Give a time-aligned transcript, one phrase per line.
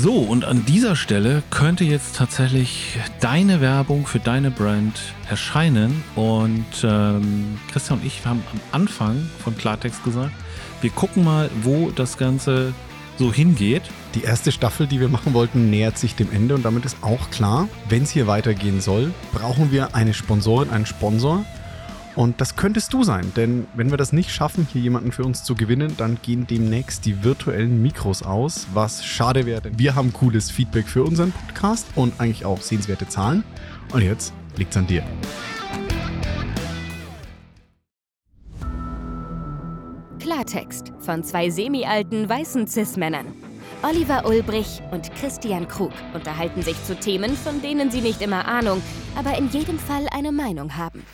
[0.00, 4.96] So, und an dieser Stelle könnte jetzt tatsächlich deine Werbung für deine Brand
[5.28, 6.04] erscheinen.
[6.14, 10.30] Und ähm, Christian und ich haben am Anfang von Klartext gesagt,
[10.82, 12.74] wir gucken mal, wo das Ganze
[13.16, 13.82] so hingeht.
[14.14, 17.30] Die erste Staffel, die wir machen wollten, nähert sich dem Ende und damit ist auch
[17.30, 21.44] klar, wenn es hier weitergehen soll, brauchen wir eine Sponsorin, einen Sponsor.
[22.18, 25.44] Und das könntest du sein, denn wenn wir das nicht schaffen, hier jemanden für uns
[25.44, 30.12] zu gewinnen, dann gehen demnächst die virtuellen Mikros aus, was schade wäre, denn wir haben
[30.12, 33.44] cooles Feedback für unseren Podcast und eigentlich auch sehenswerte Zahlen.
[33.92, 35.04] Und jetzt liegt's an dir.
[40.18, 43.26] Klartext von zwei semi-alten weißen Cis-Männern.
[43.84, 48.82] Oliver Ulbrich und Christian Krug unterhalten sich zu Themen, von denen sie nicht immer Ahnung,
[49.14, 51.04] aber in jedem Fall eine Meinung haben.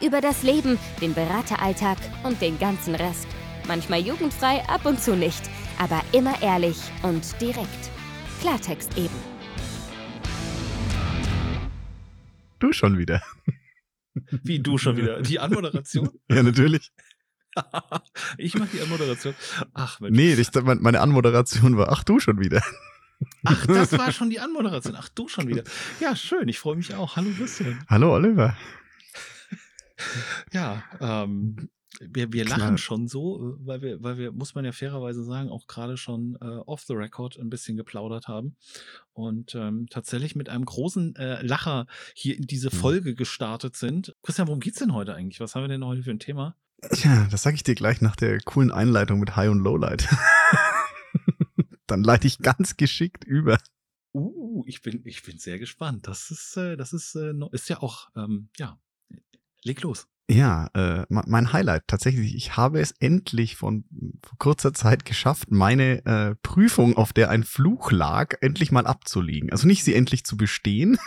[0.00, 3.26] Über das Leben, den Berateralltag und den ganzen Rest.
[3.66, 5.42] Manchmal jugendfrei, ab und zu nicht,
[5.78, 7.90] aber immer ehrlich und direkt.
[8.40, 9.14] Klartext eben.
[12.58, 13.22] Du schon wieder.
[14.30, 15.22] Wie du schon wieder?
[15.22, 16.10] Die Anmoderation?
[16.28, 16.92] ja, natürlich.
[18.38, 19.34] ich mache die Anmoderation.
[19.74, 20.16] Ach, Mensch.
[20.16, 22.62] Nee, ich, meine Anmoderation war, ach du schon wieder.
[23.44, 24.96] Ach, das war schon die Anmoderation.
[24.96, 25.62] Ach, du schon wieder.
[26.00, 26.48] Ja, schön.
[26.48, 27.16] Ich freue mich auch.
[27.16, 27.82] Hallo, Christian.
[27.88, 28.56] Hallo, Oliver.
[30.52, 35.24] Ja, ähm, wir, wir lachen schon so, weil wir, weil wir, muss man ja fairerweise
[35.24, 38.56] sagen, auch gerade schon äh, off the record ein bisschen geplaudert haben
[39.12, 42.78] und ähm, tatsächlich mit einem großen äh, Lacher hier in diese mhm.
[42.78, 44.14] Folge gestartet sind.
[44.22, 45.40] Christian, worum geht's denn heute eigentlich?
[45.40, 46.56] Was haben wir denn heute für ein Thema?
[46.90, 50.08] Tja, das sage ich dir gleich nach der coolen Einleitung mit High und Lowlight.
[51.86, 53.58] Dann leite ich ganz geschickt über.
[54.12, 56.06] Uh, ich bin, ich bin sehr gespannt.
[56.08, 58.78] Das ist, äh, das ist, äh, ist ja auch, ähm, ja,
[59.64, 60.06] leg los.
[60.30, 62.34] Ja, äh, mein Highlight tatsächlich.
[62.34, 63.84] Ich habe es endlich von
[64.22, 69.52] vor kurzer Zeit geschafft, meine äh, Prüfung, auf der ein Fluch lag, endlich mal abzulegen.
[69.52, 70.98] Also nicht sie endlich zu bestehen.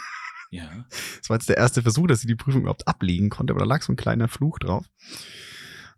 [0.52, 0.86] Ja.
[1.20, 3.66] Das war jetzt der erste Versuch, dass ich die Prüfung überhaupt ablegen konnte, aber da
[3.66, 4.86] lag so ein kleiner Fluch drauf.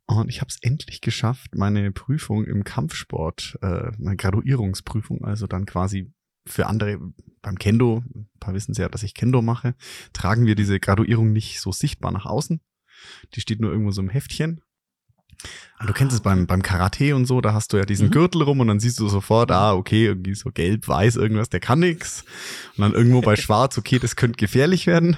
[0.06, 5.68] Und ich habe es endlich geschafft, meine Prüfung im Kampfsport, äh, meine Graduierungsprüfung, also dann
[5.68, 6.12] quasi
[6.50, 7.00] für andere
[7.42, 9.76] beim Kendo, ein paar wissen ja, dass ich Kendo mache,
[10.14, 12.60] tragen wir diese Graduierung nicht so sichtbar nach außen.
[13.34, 14.62] Die steht nur irgendwo so im Heftchen.
[15.80, 18.12] Und du kennst es beim, beim Karate und so, da hast du ja diesen mhm.
[18.12, 21.62] Gürtel rum und dann siehst du sofort, ah, okay, irgendwie so gelb, weiß, irgendwas, der
[21.62, 22.26] kann nix.
[22.76, 25.18] Und dann irgendwo bei schwarz, okay, das könnte gefährlich werden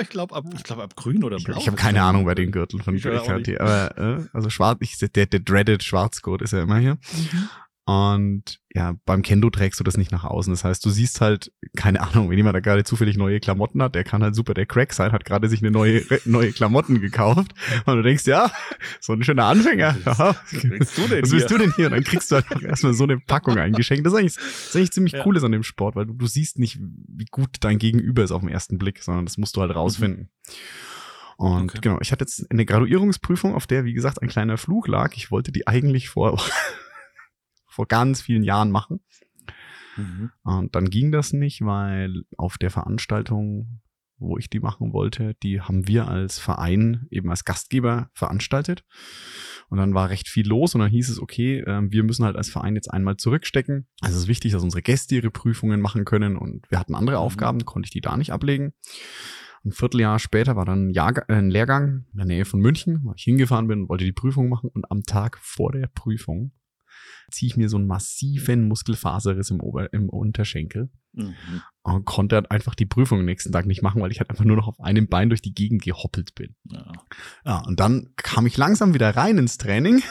[0.00, 1.56] ich glaube ab, ich glaube ab grün oder blau.
[1.56, 4.98] Ich, ich habe keine Ahnung bei den Gürteln von KT, aber äh, also schwarz, ich,
[4.98, 6.94] der, der dreaded Schwarzgurt ist ja immer hier.
[6.94, 7.48] Mhm.
[7.90, 10.52] Und ja, beim Kendo trägst du das nicht nach außen.
[10.52, 13.96] Das heißt, du siehst halt, keine Ahnung, wenn jemand da gerade zufällig neue Klamotten hat,
[13.96, 17.52] der kann halt super der Crack sein, hat gerade sich eine neue, neue Klamotten gekauft.
[17.86, 18.52] Und du denkst, ja,
[19.00, 19.96] so ein schöner Anfänger.
[20.04, 21.86] Was willst du denn, Was willst du denn hier?
[21.86, 24.06] Und dann kriegst du halt auch erstmal so eine Packung eingeschenkt.
[24.06, 25.24] Das ist eigentlich, das ist eigentlich ziemlich ja.
[25.24, 28.42] cooles an dem Sport, weil du, du siehst nicht, wie gut dein Gegenüber ist auf
[28.42, 30.30] den ersten Blick, sondern das musst du halt rausfinden.
[30.46, 31.44] Mhm.
[31.44, 31.78] Und okay.
[31.80, 35.14] genau, ich hatte jetzt eine Graduierungsprüfung, auf der, wie gesagt, ein kleiner Fluch lag.
[35.16, 36.38] Ich wollte die eigentlich vor
[37.80, 39.00] vor ganz vielen Jahren machen.
[39.96, 40.30] Mhm.
[40.42, 43.80] Und dann ging das nicht, weil auf der Veranstaltung,
[44.18, 48.84] wo ich die machen wollte, die haben wir als Verein eben als Gastgeber veranstaltet.
[49.70, 52.36] Und dann war recht viel los und dann hieß es, okay, äh, wir müssen halt
[52.36, 53.88] als Verein jetzt einmal zurückstecken.
[54.02, 57.16] Also es ist wichtig, dass unsere Gäste ihre Prüfungen machen können und wir hatten andere
[57.16, 57.22] mhm.
[57.22, 58.74] Aufgaben, konnte ich die da nicht ablegen.
[59.64, 63.00] Ein Vierteljahr später war dann ein, Jahrgang, äh, ein Lehrgang in der Nähe von München,
[63.04, 66.52] wo ich hingefahren bin, wollte die Prüfung machen und am Tag vor der Prüfung
[67.30, 70.90] ziehe ich mir so einen massiven Muskelfaserriss im, Ober im Unterschenkel.
[71.12, 71.34] Mhm.
[71.82, 74.44] Und konnte dann einfach die Prüfung am nächsten Tag nicht machen, weil ich halt einfach
[74.44, 76.54] nur noch auf einem Bein durch die Gegend gehoppelt bin.
[76.64, 76.92] Ja,
[77.44, 80.02] ja und dann kam ich langsam wieder rein ins Training.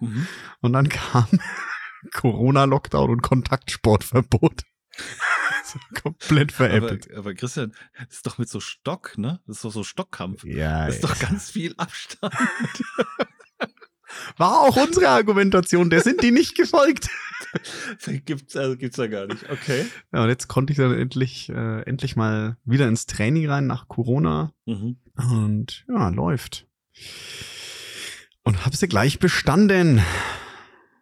[0.00, 0.26] Mhm.
[0.60, 1.26] Und dann kam
[2.12, 4.64] Corona-Lockdown und Kontaktsportverbot.
[6.02, 7.10] komplett veräppelt.
[7.10, 9.40] Aber, aber, Christian, das ist doch mit so Stock, ne?
[9.46, 10.44] Das ist doch so Stockkampf.
[10.44, 10.86] Ja.
[10.86, 12.34] Das ist doch ganz viel Abstand.
[14.36, 17.08] War auch unsere Argumentation, der sind die nicht gefolgt.
[18.24, 19.48] gibt's also gibt's ja gar nicht.
[19.50, 19.86] Okay.
[20.12, 23.88] Ja, und jetzt konnte ich dann endlich äh, endlich mal wieder ins Training rein nach
[23.88, 24.96] Corona mhm.
[25.16, 26.66] und ja, läuft.
[28.42, 30.02] Und habe sie gleich bestanden.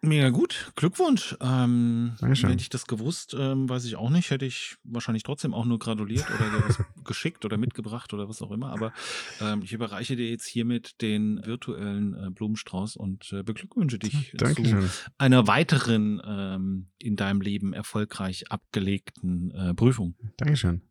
[0.01, 1.35] Mega gut, Glückwunsch.
[1.41, 2.49] Ähm, Dankeschön.
[2.49, 4.29] Hätte ich das gewusst, ähm, weiß ich auch nicht.
[4.29, 8.51] Hätte ich wahrscheinlich trotzdem auch nur gratuliert oder was geschickt oder mitgebracht oder was auch
[8.51, 8.71] immer.
[8.71, 8.93] Aber
[9.41, 14.81] ähm, ich überreiche dir jetzt hiermit den virtuellen äh, Blumenstrauß und äh, beglückwünsche dich Dankeschön.
[14.81, 20.15] zu einer weiteren ähm, in deinem Leben erfolgreich abgelegten äh, Prüfung.
[20.37, 20.81] Dankeschön.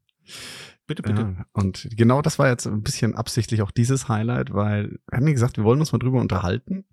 [0.86, 1.22] Bitte, bitte.
[1.22, 5.26] Ja, und genau das war jetzt ein bisschen absichtlich auch dieses Highlight, weil wir haben
[5.26, 6.84] ja gesagt, wir wollen uns mal drüber unterhalten.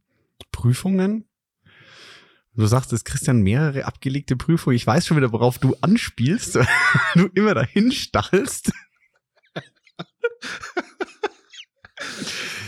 [0.51, 1.25] Prüfungen
[2.55, 4.75] Du sagst, es Christian mehrere abgelegte Prüfungen.
[4.75, 6.59] Ich weiß schon wieder, worauf du anspielst.
[7.15, 8.71] du immer dahin stachelst.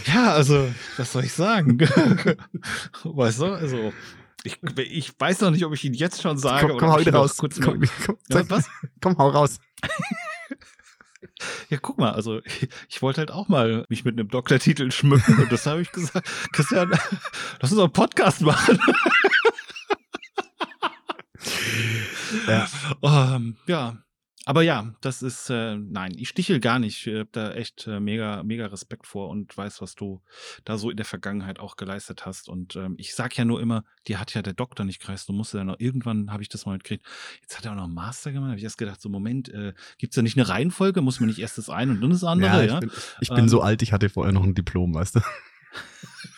[0.08, 0.68] ja, also,
[0.98, 1.80] was soll ich sagen?
[3.04, 3.94] weißt du, also,
[4.44, 6.68] ich, ich weiß noch nicht, ob ich ihn jetzt schon sage.
[6.68, 7.38] Komm, komm hau wieder raus.
[7.38, 8.68] Kurz komm, komm, ja, was?
[9.02, 9.60] komm, hau raus.
[11.70, 15.42] Ja, guck mal, also ich, ich, wollte halt auch mal mich mit einem Doktortitel schmücken
[15.42, 16.92] und das habe ich gesagt, Christian,
[17.60, 18.80] lass uns einen Podcast machen.
[22.48, 22.68] ja.
[23.02, 23.98] Um, ja,
[24.48, 27.08] aber ja, das ist, äh, nein, ich stichel gar nicht.
[27.08, 30.22] Ich habe da echt äh, mega, mega Respekt vor und weiß, was du
[30.66, 32.48] da so in der Vergangenheit auch geleistet hast.
[32.48, 35.28] Und ähm, ich sag ja nur immer, dir hat ja der Doktor nicht gereist.
[35.30, 37.04] Du musst ja noch, irgendwann habe ich das mal mitgekriegt.
[37.42, 38.50] Jetzt hat er auch noch einen Master gemacht.
[38.50, 41.02] Habe ich erst gedacht, so Moment, äh, gibt es da nicht eine Reihenfolge?
[41.02, 42.52] Muss man nicht erst das eine und dann das andere?
[42.52, 42.80] Ja, ich, ja?
[42.82, 42.92] Bin,
[43.22, 43.66] ich bin so ähm.
[43.66, 45.22] alt, ich hatte vorher noch ein Diplom, weißt du.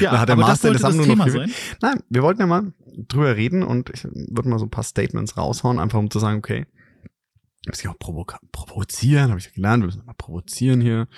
[0.00, 1.52] Ja, da hat der aber Master das das Thema sein.
[1.80, 5.36] Nein, wir wollten ja mal drüber reden und ich würde mal so ein paar Statements
[5.36, 6.66] raushauen, einfach um zu sagen, okay,
[7.66, 11.08] muss ich auch provo provozieren, habe ich gelernt, wir müssen mal provozieren hier.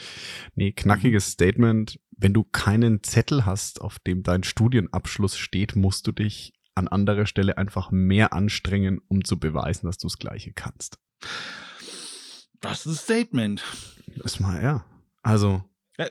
[0.54, 1.98] Nee, knackiges Statement.
[2.18, 7.26] Wenn du keinen Zettel hast, auf dem dein Studienabschluss steht, musst du dich an anderer
[7.26, 10.98] Stelle einfach mehr anstrengen, um zu beweisen, dass du das Gleiche kannst.
[12.60, 13.64] Das ist ein Statement.
[14.16, 14.84] Das ist mal, ja.
[15.22, 15.64] Also.
[15.98, 16.06] Ja,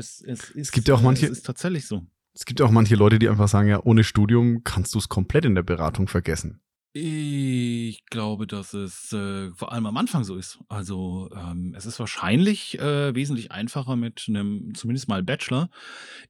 [0.00, 1.26] es, es, es, es gibt ja auch manche.
[1.26, 2.04] Es ist tatsächlich so.
[2.34, 5.08] Es gibt ja auch manche Leute, die einfach sagen, ja, ohne Studium kannst du es
[5.08, 6.60] komplett in der Beratung vergessen.
[6.92, 10.58] Ich glaube, dass es äh, vor allem am Anfang so ist.
[10.68, 15.70] Also ähm, es ist wahrscheinlich äh, wesentlich einfacher mit einem zumindest mal Bachelor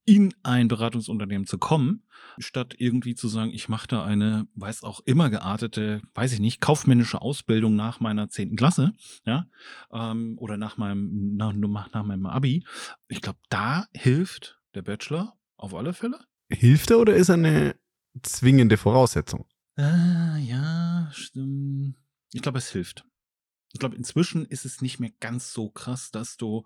[0.05, 2.03] in ein Beratungsunternehmen zu kommen,
[2.37, 6.61] statt irgendwie zu sagen, ich mache da eine, weiß auch immer geartete, weiß ich nicht,
[6.61, 8.93] kaufmännische Ausbildung nach meiner zehnten Klasse,
[9.25, 9.47] ja,
[9.95, 12.67] ähm, oder nach meinem nach, nach meinem Abi.
[13.09, 16.19] Ich glaube, da hilft der Bachelor auf alle Fälle.
[16.51, 17.77] Hilft er oder ist er eine
[18.23, 19.47] zwingende Voraussetzung?
[19.79, 21.97] Äh, ja, stimmt.
[22.33, 23.05] Ich glaube, es hilft.
[23.73, 26.65] Ich glaube, inzwischen ist es nicht mehr ganz so krass, dass du,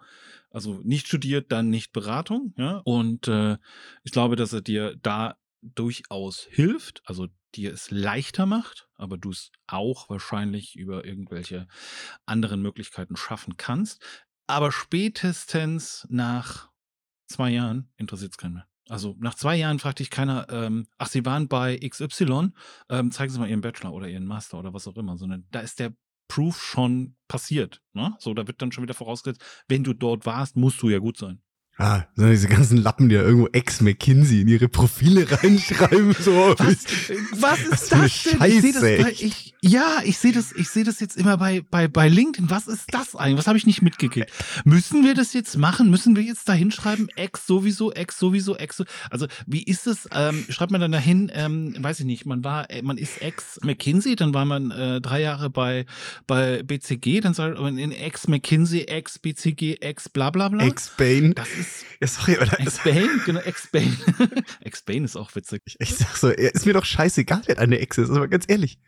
[0.50, 2.78] also nicht studiert, dann nicht Beratung, ja.
[2.84, 3.58] Und äh,
[4.04, 9.30] ich glaube, dass er dir da durchaus hilft, also dir es leichter macht, aber du
[9.30, 11.68] es auch wahrscheinlich über irgendwelche
[12.26, 14.02] anderen Möglichkeiten schaffen kannst.
[14.46, 16.70] Aber spätestens nach
[17.26, 18.68] zwei Jahren interessiert es keinen mehr.
[18.88, 22.50] Also nach zwei Jahren fragt dich keiner, ähm, ach, Sie waren bei XY,
[22.90, 25.60] ähm, zeigen Sie mal Ihren Bachelor oder Ihren Master oder was auch immer, sondern da
[25.60, 25.94] ist der
[26.28, 27.82] Proof schon passiert.
[27.92, 28.14] Ne?
[28.18, 31.16] So, da wird dann schon wieder vorausgesetzt, wenn du dort warst, musst du ja gut
[31.16, 31.42] sein.
[31.76, 36.12] Ah, so diese ganzen Lappen, die ja irgendwo Ex-McKinsey in ihre Profile reinschreiben.
[36.12, 36.54] So.
[36.56, 36.86] Was,
[37.32, 38.38] was ist das denn?
[38.38, 41.62] Scheiße, ich das bei, ich, ja, ich sehe das, ich sehe das jetzt immer bei,
[41.68, 42.48] bei, bei LinkedIn.
[42.48, 43.38] Was ist das eigentlich?
[43.38, 44.30] Was habe ich nicht mitgekriegt?
[44.64, 45.90] Müssen wir das jetzt machen?
[45.90, 47.08] Müssen wir jetzt da hinschreiben?
[47.16, 48.76] Ex sowieso, Ex sowieso, Ex.
[48.76, 50.08] So, also, wie ist es?
[50.12, 54.14] Ähm, schreibt man dann dahin, ähm, weiß ich nicht, man war, äh, man ist Ex-McKinsey,
[54.14, 55.86] dann war man äh, drei Jahre bei,
[56.28, 60.64] bei BCG, dann soll man in Ex-McKinsey, Ex-BCG, Ex bla bla bla.
[60.64, 61.34] Ex-Bain.
[61.34, 61.63] Das ist
[62.00, 63.96] ja, sorry, aber Ex-Bane, genau, Ex-Bane.
[64.60, 65.62] Ex-Bane ist auch witzig.
[65.64, 68.78] Ich, ich sag so, ist mir doch scheißegal, wer deine Ex ist, aber ganz ehrlich.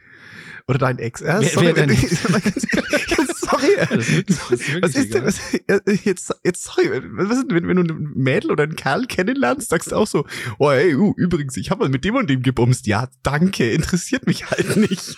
[0.69, 1.21] Oder dein Ex.
[1.21, 1.89] Ja, wer, sorry, wer
[3.37, 3.77] sorry.
[3.89, 7.69] Das ist wirklich, das ist was ist denn, was, jetzt, jetzt, sorry, was ist, wenn,
[7.69, 10.27] wenn du ein Mädel oder einen Kerl kennenlernst, sagst du auch so,
[10.59, 12.87] oh, ey, uh, übrigens, ich habe mal mit dem und dem gebumst.
[12.87, 15.17] Ja, danke, interessiert mich halt nicht.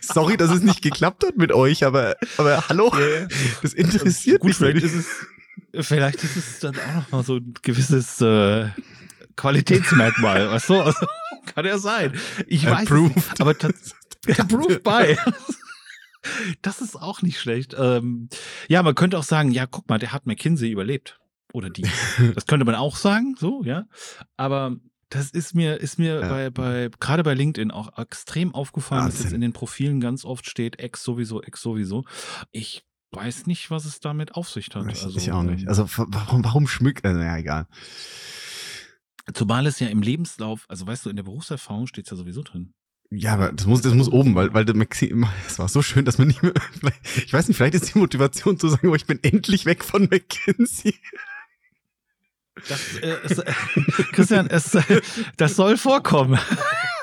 [0.00, 3.28] Sorry, dass es nicht geklappt hat mit euch, aber, aber hallo, yeah.
[3.62, 4.56] das interessiert Gut, mich.
[4.56, 5.06] Vielleicht ist es
[5.80, 8.68] Vielleicht ist es dann auch noch mal so ein gewisses äh,
[9.36, 10.80] Qualitätsmerkmal, weißt du?
[10.80, 11.06] Also,
[11.46, 12.18] kann ja sein.
[12.46, 13.16] Ich weiß Approved.
[13.16, 15.16] Nicht, aber approved by.
[16.62, 17.74] Das ist auch nicht schlecht.
[17.78, 18.28] Ähm,
[18.68, 21.20] ja, man könnte auch sagen, ja, guck mal, der hat McKinsey überlebt.
[21.52, 21.86] Oder die.
[22.34, 23.86] Das könnte man auch sagen, so, ja.
[24.36, 24.76] Aber
[25.10, 26.28] das ist mir, ist mir ja.
[26.28, 29.16] bei, bei, gerade bei LinkedIn auch extrem aufgefallen, Wahnsinn.
[29.18, 32.04] dass jetzt in den Profilen ganz oft steht, ex sowieso, ex sowieso.
[32.50, 34.90] Ich weiß nicht, was es damit auf sich hat.
[34.90, 35.62] Ich, also, ich auch nicht.
[35.62, 37.66] Ähm, also warum, warum schmückt, also, ja, egal.
[39.32, 42.42] Zumal es ja im Lebenslauf, also weißt du, in der Berufserfahrung steht es ja sowieso
[42.42, 42.74] drin.
[43.10, 45.14] Ja, aber das muss, das muss oben, weil, weil der Maxi,
[45.46, 46.52] es war so schön, dass man nicht mehr,
[47.16, 50.08] ich weiß nicht, vielleicht ist die Motivation zu sagen, oh, ich bin endlich weg von
[50.10, 50.94] McKinsey.
[52.68, 53.52] Das, äh, es, äh,
[54.12, 55.00] Christian, es, äh,
[55.36, 56.38] das soll vorkommen.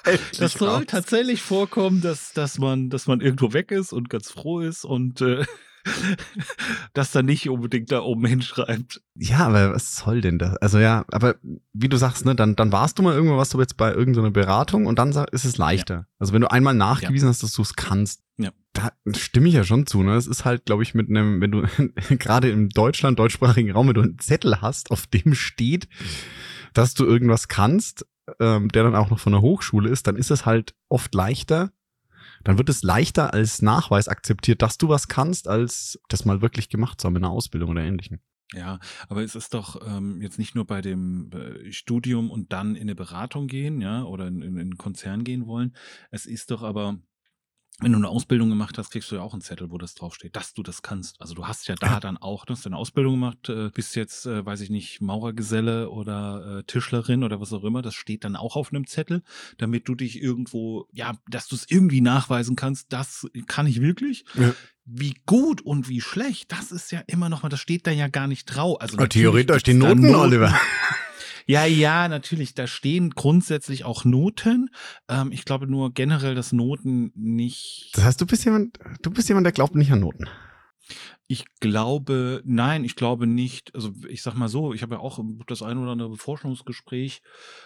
[0.03, 0.83] Endlich das soll raus.
[0.87, 5.21] tatsächlich vorkommen, dass, dass, man, dass man irgendwo weg ist und ganz froh ist und
[5.21, 5.45] äh,
[6.93, 9.01] das dann nicht unbedingt da oben hinschreibt.
[9.15, 10.57] Ja, aber was soll denn das?
[10.57, 11.35] Also ja, aber
[11.73, 14.31] wie du sagst, ne, dann, dann warst du mal irgendwo, was du jetzt bei irgendeiner
[14.31, 15.95] Beratung und dann ist es leichter.
[15.95, 16.05] Ja.
[16.19, 17.29] Also wenn du einmal nachgewiesen ja.
[17.29, 18.51] hast, dass du es kannst, ja.
[18.73, 20.03] da stimme ich ja schon zu.
[20.03, 20.15] Ne?
[20.15, 21.63] Es ist halt, glaube ich, mit einem, wenn du
[22.17, 25.87] gerade im Deutschland, deutschsprachigen Raum, wenn du einen Zettel hast, auf dem steht,
[26.73, 28.05] dass du irgendwas kannst,
[28.39, 31.71] ähm, der dann auch noch von der Hochschule ist, dann ist es halt oft leichter,
[32.43, 36.69] dann wird es leichter als Nachweis akzeptiert, dass du was kannst, als das mal wirklich
[36.69, 38.19] gemacht zu haben in einer Ausbildung oder ähnlichem.
[38.53, 42.75] Ja, aber es ist doch ähm, jetzt nicht nur bei dem äh, Studium und dann
[42.75, 45.73] in eine Beratung gehen, ja, oder in, in, in einen Konzern gehen wollen.
[46.09, 46.99] Es ist doch aber
[47.79, 50.35] wenn du eine Ausbildung gemacht hast, kriegst du ja auch einen Zettel, wo das draufsteht,
[50.35, 51.19] dass du das kannst.
[51.19, 54.25] Also du hast ja da dann auch, du hast eine Ausbildung gemacht, äh, bist jetzt,
[54.27, 57.81] äh, weiß ich nicht, Maurergeselle oder äh, Tischlerin oder was auch immer.
[57.81, 59.23] Das steht dann auch auf einem Zettel,
[59.57, 64.25] damit du dich irgendwo, ja, dass du es irgendwie nachweisen kannst, das kann ich wirklich.
[64.35, 64.53] Ja.
[64.85, 68.07] Wie gut und wie schlecht, das ist ja immer noch mal, das steht da ja
[68.07, 68.79] gar nicht drauf.
[68.81, 70.59] Also theoretisch stehen Noten, Noten, Oliver.
[71.45, 72.53] Ja, ja, natürlich.
[72.53, 74.69] Da stehen grundsätzlich auch Noten.
[75.07, 77.91] Ähm, ich glaube nur generell, dass Noten nicht.
[77.93, 80.27] Das heißt, du bist jemand, du bist jemand, der glaubt nicht an Noten.
[81.27, 83.73] Ich glaube, nein, ich glaube nicht.
[83.73, 87.21] Also ich sag mal so, ich habe ja auch das ein oder andere Forschungsgespräch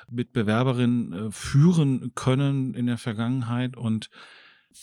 [0.09, 4.09] mit Bewerberinnen äh, führen können in der Vergangenheit und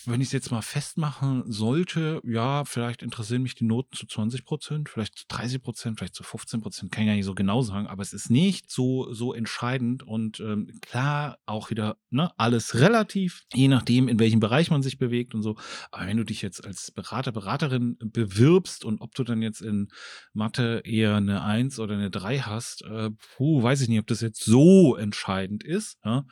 [0.05, 4.45] wenn ich es jetzt mal festmachen sollte, ja, vielleicht interessieren mich die Noten zu 20
[4.45, 7.61] Prozent, vielleicht zu 30 Prozent, vielleicht zu 15 Prozent, kann ich ja nicht so genau
[7.61, 12.75] sagen, aber es ist nicht so, so entscheidend und ähm, klar, auch wieder, ne, alles
[12.75, 15.55] relativ, je nachdem, in welchem Bereich man sich bewegt und so.
[15.91, 19.89] Aber wenn du dich jetzt als Berater, Beraterin bewirbst und ob du dann jetzt in
[20.33, 24.21] Mathe eher eine 1 oder eine 3 hast, äh, puh, weiß ich nicht, ob das
[24.21, 26.25] jetzt so entscheidend ist, ja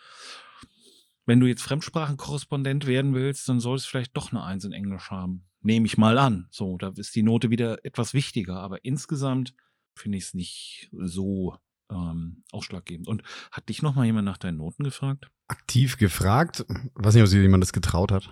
[1.26, 5.12] wenn du jetzt Fremdsprachenkorrespondent werden willst, dann solltest du vielleicht doch eine Eins in Englisch
[5.12, 5.46] haben.
[5.62, 6.48] Nehme ich mal an.
[6.50, 8.58] So, da ist die Note wieder etwas wichtiger.
[8.58, 9.54] Aber insgesamt
[9.96, 11.56] finde ich es nicht so
[11.92, 13.08] ähm, ausschlaggebend.
[13.08, 15.30] Und hat dich noch mal jemand nach deinen Noten gefragt?
[15.48, 16.66] Aktiv gefragt?
[16.96, 18.30] Weiß nicht, ob sich jemand das getraut hat.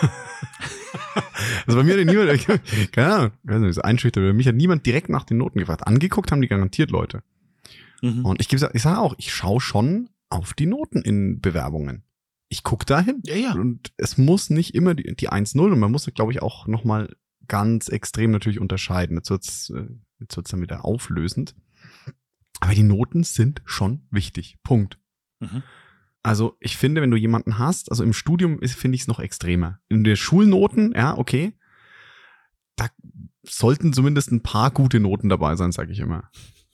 [1.66, 5.24] also bei mir hat niemand, keine Ahnung, weiß nicht, einschüchtert, mich hat niemand direkt nach
[5.24, 5.86] den Noten gefragt.
[5.86, 7.22] Angeguckt haben die garantiert Leute.
[8.02, 8.24] Mhm.
[8.24, 12.02] Und ich, ich sage auch, ich schaue schon auf die Noten in Bewerbungen
[12.48, 13.20] ich guck dahin.
[13.24, 13.52] Ja, ja.
[13.52, 17.14] Und es muss nicht immer die, die 1-0 und man muss, glaube ich, auch nochmal
[17.48, 19.16] ganz extrem natürlich unterscheiden.
[19.16, 19.86] Jetzt wird's, äh,
[20.20, 21.54] jetzt wird's dann wieder auflösend.
[22.60, 24.56] Aber die Noten sind schon wichtig.
[24.62, 24.98] Punkt.
[25.40, 25.62] Mhm.
[26.22, 29.78] Also ich finde, wenn du jemanden hast, also im Studium finde ich es noch extremer.
[29.88, 31.52] In der Schulnoten, ja, okay,
[32.74, 32.88] da
[33.44, 36.30] sollten zumindest ein paar gute Noten dabei sein, sage ich immer.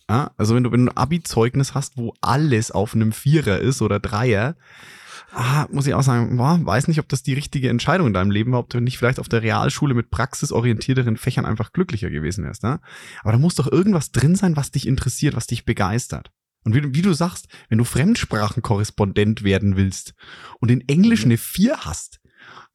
[0.08, 3.82] Ja, also wenn du, wenn du ein Abi-Zeugnis hast, wo alles auf einem Vierer ist
[3.82, 4.56] oder Dreier,
[5.32, 8.30] ah, muss ich auch sagen, boah, weiß nicht, ob das die richtige Entscheidung in deinem
[8.30, 12.44] Leben war, ob du nicht vielleicht auf der Realschule mit praxisorientierteren Fächern einfach glücklicher gewesen
[12.44, 12.62] wärst.
[12.62, 12.80] Ne?
[13.22, 16.30] Aber da muss doch irgendwas drin sein, was dich interessiert, was dich begeistert.
[16.64, 20.14] Und wie, wie du sagst, wenn du Fremdsprachenkorrespondent werden willst
[20.60, 21.32] und in Englisch mhm.
[21.32, 22.20] eine 4 hast,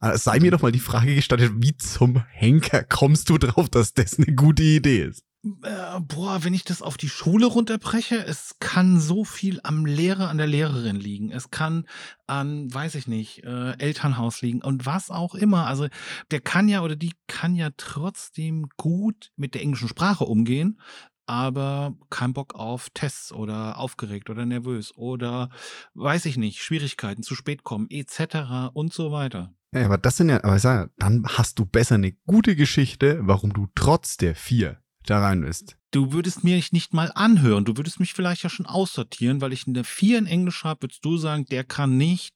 [0.01, 3.94] äh, sei mir doch mal die Frage gestattet, wie zum Henker kommst du drauf, dass
[3.94, 5.24] das eine gute Idee ist?
[5.63, 10.30] Äh, boah, wenn ich das auf die Schule runterbreche, es kann so viel am Lehrer,
[10.30, 11.32] an der Lehrerin liegen.
[11.32, 11.86] Es kann
[12.25, 15.68] an, weiß ich nicht, äh, Elternhaus liegen und was auch immer.
[15.68, 15.88] Also
[16.32, 20.80] der kann ja oder die kann ja trotzdem gut mit der englischen Sprache umgehen,
[21.25, 25.50] aber kein Bock auf Tests oder aufgeregt oder nervös oder
[25.94, 28.72] weiß ich nicht, Schwierigkeiten, zu spät kommen, etc.
[28.74, 29.54] und so weiter.
[29.74, 33.20] Ja, aber das sind ja, aber ich sage, dann hast du besser eine gute Geschichte,
[33.22, 35.77] warum du trotz der vier da rein bist.
[35.91, 37.65] Du würdest mir nicht mal anhören.
[37.65, 41.03] Du würdest mich vielleicht ja schon aussortieren, weil ich eine 4 in Englisch habe, würdest
[41.03, 42.35] du sagen, der kann nicht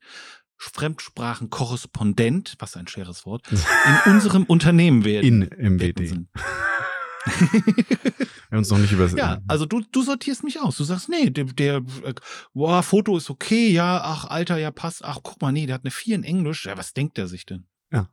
[0.58, 3.60] Fremdsprachenkorrespondent, was ein schweres Wort, in
[4.12, 5.44] unserem Unternehmen werden.
[5.44, 6.26] In MWD.
[8.50, 9.20] Wir uns noch nicht übersehen.
[9.20, 10.78] Ja, also du, du sortierst mich aus.
[10.78, 12.14] Du sagst, nee, der, der äh,
[12.54, 15.04] boah, Foto ist okay, ja, ach, Alter, ja, passt.
[15.04, 16.66] Ach, guck mal, nee, der hat eine 4 in Englisch.
[16.66, 17.66] Ja, was denkt der sich denn?
[17.92, 18.10] Ja.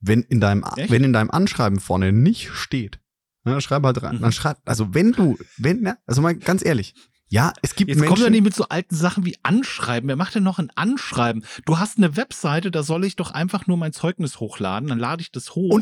[0.00, 3.00] Wenn in deinem, wenn in deinem Anschreiben vorne nicht steht,
[3.44, 4.16] Ne, schreib halt rein.
[4.16, 4.20] Mhm.
[4.22, 6.94] Dann schreib, also wenn du, wenn, ne, also mal ganz ehrlich,
[7.28, 8.14] ja, es gibt Jetzt Menschen.
[8.14, 10.08] kommt er nicht mit so alten Sachen wie Anschreiben.
[10.08, 11.44] Wer macht denn noch ein Anschreiben?
[11.64, 14.88] Du hast eine Webseite, da soll ich doch einfach nur mein Zeugnis hochladen.
[14.88, 15.72] Dann lade ich das hoch.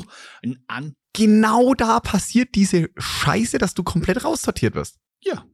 [0.43, 4.99] Und an genau da passiert diese Scheiße, dass du komplett raussortiert wirst.
[5.21, 5.45] Ja.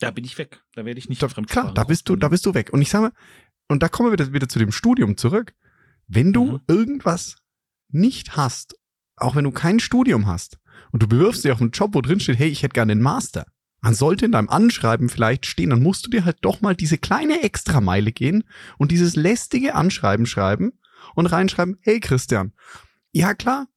[0.00, 0.62] Da bin ich weg.
[0.74, 2.70] Da werde ich nicht da, Klar, da bist du, da bist du weg.
[2.72, 3.12] Und ich sage mal,
[3.68, 5.54] und da kommen wir wieder, wieder zu dem Studium zurück.
[6.06, 6.60] Wenn du mhm.
[6.68, 7.36] irgendwas
[7.88, 8.76] nicht hast,
[9.20, 10.58] auch wenn du kein Studium hast,
[10.90, 13.02] und du bewirbst dich auf einen Job, wo drin steht, hey, ich hätte gerne einen
[13.02, 13.46] Master.
[13.80, 16.98] Man sollte in deinem Anschreiben vielleicht stehen, dann musst du dir halt doch mal diese
[16.98, 18.44] kleine Extrameile gehen
[18.76, 20.72] und dieses lästige Anschreiben schreiben
[21.14, 22.52] und reinschreiben, hey Christian,
[23.12, 23.68] ja klar,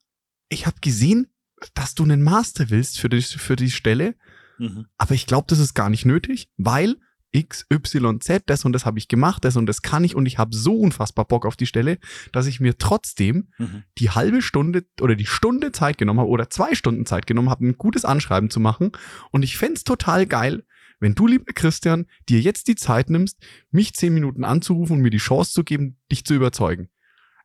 [0.50, 1.28] ich habe gesehen,
[1.76, 4.16] dass du einen Master willst für die, für die Stelle,
[4.58, 4.88] mhm.
[4.98, 6.96] aber ich glaube, das ist gar nicht nötig, weil
[7.32, 10.26] X, Y, Z, das und das habe ich gemacht, das und das kann ich und
[10.26, 11.98] ich habe so unfassbar Bock auf die Stelle,
[12.32, 13.84] dass ich mir trotzdem mhm.
[13.98, 17.66] die halbe Stunde oder die Stunde Zeit genommen habe oder zwei Stunden Zeit genommen habe,
[17.66, 18.92] ein gutes Anschreiben zu machen
[19.32, 20.64] und ich fände total geil,
[21.02, 23.40] wenn du, lieber Christian, dir jetzt die Zeit nimmst,
[23.72, 26.90] mich zehn Minuten anzurufen und mir die Chance zu geben, dich zu überzeugen.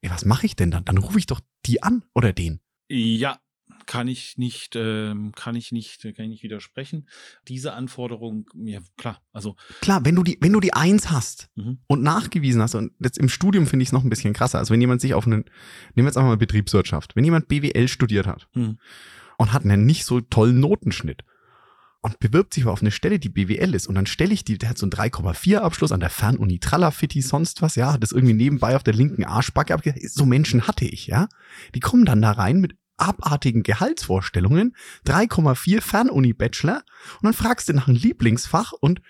[0.03, 0.85] Ey, was mache ich denn dann?
[0.85, 2.61] Dann rufe ich doch die an oder den.
[2.89, 3.39] Ja,
[3.87, 7.09] kann ich nicht, ähm, kann ich nicht, kann ich nicht widersprechen.
[7.49, 11.79] Diese Anforderung, ja klar, also klar, wenn du die, wenn du die Eins hast mhm.
[11.87, 14.59] und nachgewiesen hast und jetzt im Studium finde ich es noch ein bisschen krasser.
[14.59, 15.45] Also wenn jemand sich auf einen,
[15.95, 18.79] nehmen wir jetzt einfach mal Betriebswirtschaft, wenn jemand BWL studiert hat mhm.
[19.39, 21.25] und hat einen nicht so tollen Notenschnitt
[22.07, 23.89] und bewirbt sich auf eine Stelle, die BWL ist.
[23.89, 27.21] Und dann stelle ich die, der hat so einen 3,4 Abschluss an der Fernuni Tralafitti,
[27.21, 30.09] sonst was, ja, hat das irgendwie nebenbei auf der linken Arschbacke abgegeben.
[30.09, 31.29] So Menschen hatte ich, ja.
[31.75, 34.77] Die kommen dann da rein mit abartigen Gehaltsvorstellungen,
[35.07, 36.83] 3,4 Fernuni-Bachelor
[37.17, 39.01] und dann fragst du nach einem Lieblingsfach und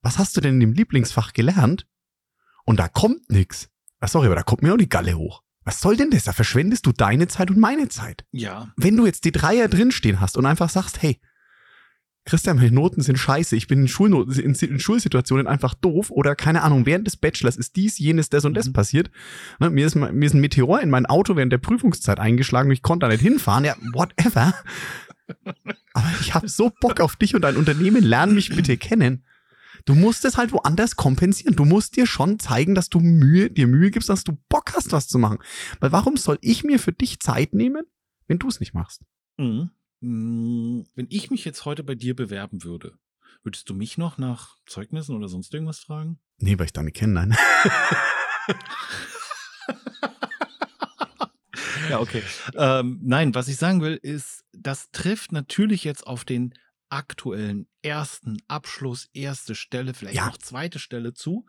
[0.00, 1.86] was hast du denn in dem Lieblingsfach gelernt?
[2.64, 3.68] Und da kommt nix.
[4.00, 5.42] Ah, sorry, aber da kommt mir auch die Galle hoch.
[5.64, 6.24] Was soll denn das?
[6.24, 8.24] Da verschwendest du deine Zeit und meine Zeit.
[8.32, 8.72] Ja.
[8.76, 11.20] Wenn du jetzt die Dreier drinstehen hast und einfach sagst, hey,
[12.24, 16.36] Christian, meine Noten sind scheiße, ich bin in, Schulnoten, in, in, Schulsituationen einfach doof oder
[16.36, 18.72] keine Ahnung, während des Bachelors ist dies, jenes, das und das mhm.
[18.74, 19.10] passiert.
[19.58, 22.74] Ne, mir, ist, mir ist ein Meteor in mein Auto während der Prüfungszeit eingeschlagen und
[22.74, 23.64] ich konnte da nicht hinfahren.
[23.64, 24.54] Ja, whatever.
[25.94, 29.24] Aber ich habe so Bock auf dich und dein Unternehmen, lern mich bitte kennen.
[29.84, 31.56] Du musst es halt woanders kompensieren.
[31.56, 34.92] Du musst dir schon zeigen, dass du Mühe, dir Mühe gibst, dass du Bock hast,
[34.92, 35.38] was zu machen.
[35.80, 37.82] Weil warum soll ich mir für dich Zeit nehmen,
[38.28, 39.02] wenn du es nicht machst?
[39.38, 39.70] Mhm.
[40.02, 42.98] Hm, wenn ich mich jetzt heute bei dir bewerben würde,
[43.44, 46.18] würdest du mich noch nach Zeugnissen oder sonst irgendwas fragen?
[46.38, 47.36] Nee, weil ich deine kenne, nein.
[51.88, 52.24] ja, okay.
[52.56, 56.52] Ähm, nein, was ich sagen will, ist, das trifft natürlich jetzt auf den
[56.88, 60.26] aktuellen ersten Abschluss, erste Stelle, vielleicht ja.
[60.26, 61.44] noch zweite Stelle zu.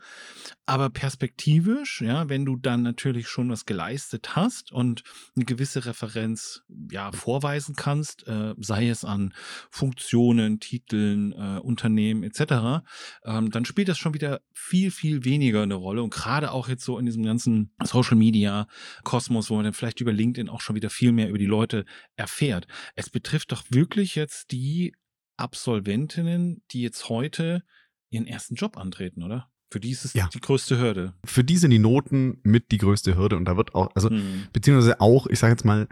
[0.65, 5.03] Aber perspektivisch, ja, wenn du dann natürlich schon was geleistet hast und
[5.35, 9.33] eine gewisse Referenz ja vorweisen kannst, äh, sei es an
[9.69, 12.83] Funktionen, Titeln, äh, Unternehmen etc.,
[13.25, 16.01] ähm, dann spielt das schon wieder viel, viel weniger eine Rolle.
[16.01, 18.67] Und gerade auch jetzt so in diesem ganzen Social Media
[19.03, 21.85] Kosmos, wo man dann vielleicht über LinkedIn auch schon wieder viel mehr über die Leute
[22.15, 22.67] erfährt.
[22.95, 24.93] Es betrifft doch wirklich jetzt die
[25.37, 27.63] Absolventinnen, die jetzt heute
[28.09, 29.49] ihren ersten Job antreten, oder?
[29.71, 30.29] Für die ist es ja.
[30.31, 31.13] die größte Hürde.
[31.25, 34.47] Für die sind die Noten mit die größte Hürde und da wird auch, also hm.
[34.53, 35.87] beziehungsweise auch, ich sage jetzt mal,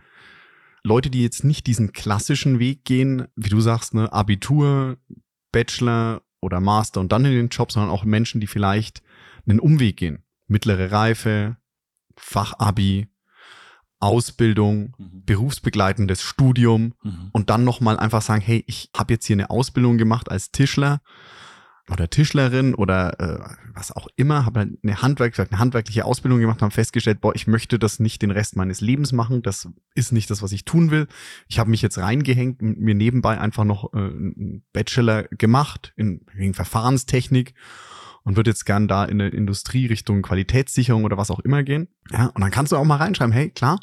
[0.84, 4.98] Leute, die jetzt nicht diesen klassischen Weg gehen, wie du sagst, ne, Abitur,
[5.52, 9.02] Bachelor oder Master und dann in den Job, sondern auch Menschen, die vielleicht
[9.48, 10.24] einen Umweg gehen.
[10.48, 11.58] Mittlere Reife,
[12.16, 13.08] Fachabi,
[14.02, 15.24] Ausbildung, mhm.
[15.26, 17.30] berufsbegleitendes Studium mhm.
[17.32, 21.02] und dann nochmal einfach sagen, hey, ich habe jetzt hier eine Ausbildung gemacht als Tischler
[21.90, 26.62] oder Tischlerin oder äh, was auch immer, habe halt eine, Handwerk, eine handwerkliche Ausbildung gemacht,
[26.62, 30.30] habe festgestellt, boah, ich möchte das nicht den Rest meines Lebens machen, das ist nicht
[30.30, 31.08] das, was ich tun will.
[31.48, 36.26] Ich habe mich jetzt reingehängt und mir nebenbei einfach noch äh, einen Bachelor gemacht in,
[36.38, 37.54] in Verfahrenstechnik
[38.24, 41.88] und würde jetzt gern da in eine Industrie Richtung Qualitätssicherung oder was auch immer gehen.
[42.12, 43.80] Ja, und dann kannst du auch mal reinschreiben, hey, klar,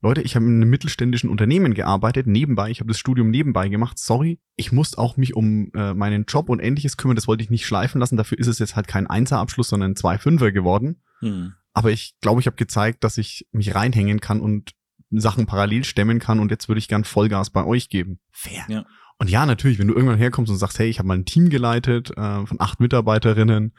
[0.00, 3.98] Leute, ich habe in einem mittelständischen Unternehmen gearbeitet, nebenbei, ich habe das Studium nebenbei gemacht.
[3.98, 7.50] Sorry, ich muss auch mich um äh, meinen Job und ähnliches kümmern, das wollte ich
[7.50, 8.16] nicht schleifen lassen.
[8.16, 11.02] Dafür ist es jetzt halt kein Einser-Abschluss, sondern ein Zwei-Fünfer geworden.
[11.18, 11.54] Hm.
[11.72, 14.72] Aber ich glaube, ich habe gezeigt, dass ich mich reinhängen kann und
[15.10, 18.20] Sachen parallel stemmen kann und jetzt würde ich gern Vollgas bei euch geben.
[18.30, 18.64] Fair.
[18.68, 18.84] Ja.
[19.18, 21.50] Und ja, natürlich, wenn du irgendwann herkommst und sagst, hey, ich habe mal ein Team
[21.50, 23.72] geleitet äh, von acht Mitarbeiterinnen,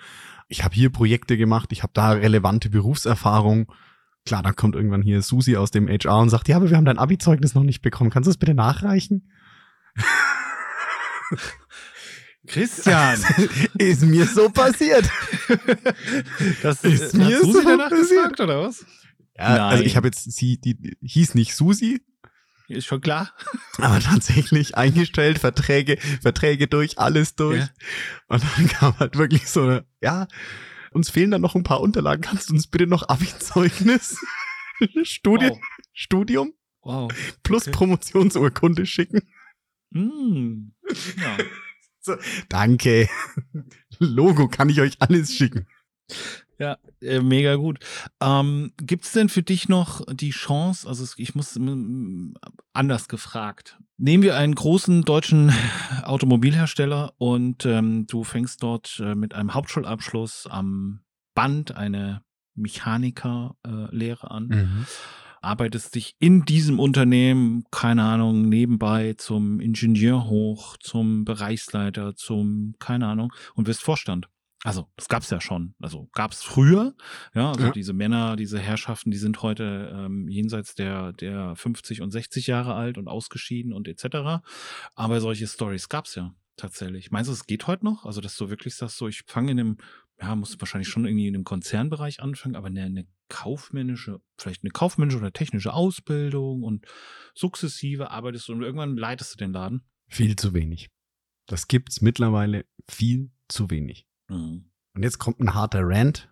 [0.49, 3.71] ich habe hier Projekte gemacht, ich habe da relevante Berufserfahrung,
[4.25, 6.85] Klar, dann kommt irgendwann hier Susi aus dem HR und sagt, ja, aber wir haben
[6.85, 8.11] dein Abi-Zeugnis noch nicht bekommen.
[8.11, 9.31] Kannst du es bitte nachreichen?
[12.47, 13.19] Christian!
[13.77, 15.09] ist mir so passiert.
[16.61, 17.89] Das ist mir Susi so passiert.
[17.89, 18.85] gefragt, oder was?
[19.35, 19.61] Ja, Nein.
[19.61, 22.01] also ich habe jetzt sie, die, die hieß nicht Susi.
[22.69, 23.33] Ist schon klar.
[23.77, 27.59] Aber tatsächlich eingestellt, Verträge, Verträge durch, alles durch.
[27.59, 27.69] Ja.
[28.27, 30.27] Und dann kam halt wirklich so eine, ja,
[30.91, 32.21] uns fehlen dann noch ein paar Unterlagen.
[32.21, 34.17] Kannst du uns bitte noch Abi-Zeugnis,
[35.03, 35.59] Studien, wow.
[35.93, 37.11] Studium wow.
[37.43, 37.71] plus okay.
[37.71, 39.21] Promotionsurkunde schicken?
[39.91, 40.71] Mm.
[41.17, 41.37] Ja.
[42.01, 42.15] So,
[42.47, 43.09] danke.
[43.99, 45.67] Logo kann ich euch alles schicken.
[46.57, 47.79] Ja, äh, mega gut.
[48.19, 51.57] Ähm, Gibt es denn für dich noch die Chance, also ich muss
[52.73, 55.53] anders gefragt, nehmen wir einen großen deutschen
[56.03, 60.99] Automobilhersteller und ähm, du fängst dort äh, mit einem Hauptschulabschluss am
[61.33, 62.23] Band eine
[62.55, 64.47] Mechanikerlehre äh, an.
[64.47, 64.85] Mhm
[65.41, 73.07] arbeitest dich in diesem Unternehmen, keine Ahnung, nebenbei zum Ingenieur hoch, zum Bereichsleiter, zum, keine
[73.07, 74.27] Ahnung, und wirst Vorstand.
[74.63, 75.73] Also, das gab's ja schon.
[75.79, 76.93] Also gab's früher.
[77.33, 77.71] Ja, also ja.
[77.71, 82.73] diese Männer, diese Herrschaften, die sind heute ähm, jenseits der, der 50 und 60 Jahre
[82.73, 84.43] alt und ausgeschieden und etc.
[84.95, 86.35] Aber solche Stories gab's ja.
[86.57, 87.09] tatsächlich.
[87.09, 88.05] Meinst du, es geht heute noch?
[88.05, 89.77] Also, dass du wirklich sagst, so, ich fange in einem,
[90.19, 94.71] ja, muss wahrscheinlich schon irgendwie in einem Konzernbereich anfangen, aber eine, eine kaufmännische, vielleicht eine
[94.71, 96.85] kaufmännische oder technische Ausbildung und
[97.33, 99.85] sukzessive arbeitest du und irgendwann leitest du den Laden?
[100.09, 100.89] Viel zu wenig.
[101.45, 104.08] Das gibt's mittlerweile viel zu wenig.
[104.29, 104.65] Mhm.
[104.95, 106.29] Und jetzt kommt ein harter Rant,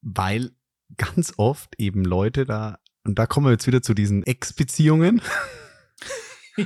[0.00, 0.50] weil
[0.96, 5.20] ganz oft eben Leute da, und da kommen wir jetzt wieder zu diesen Ex-Beziehungen.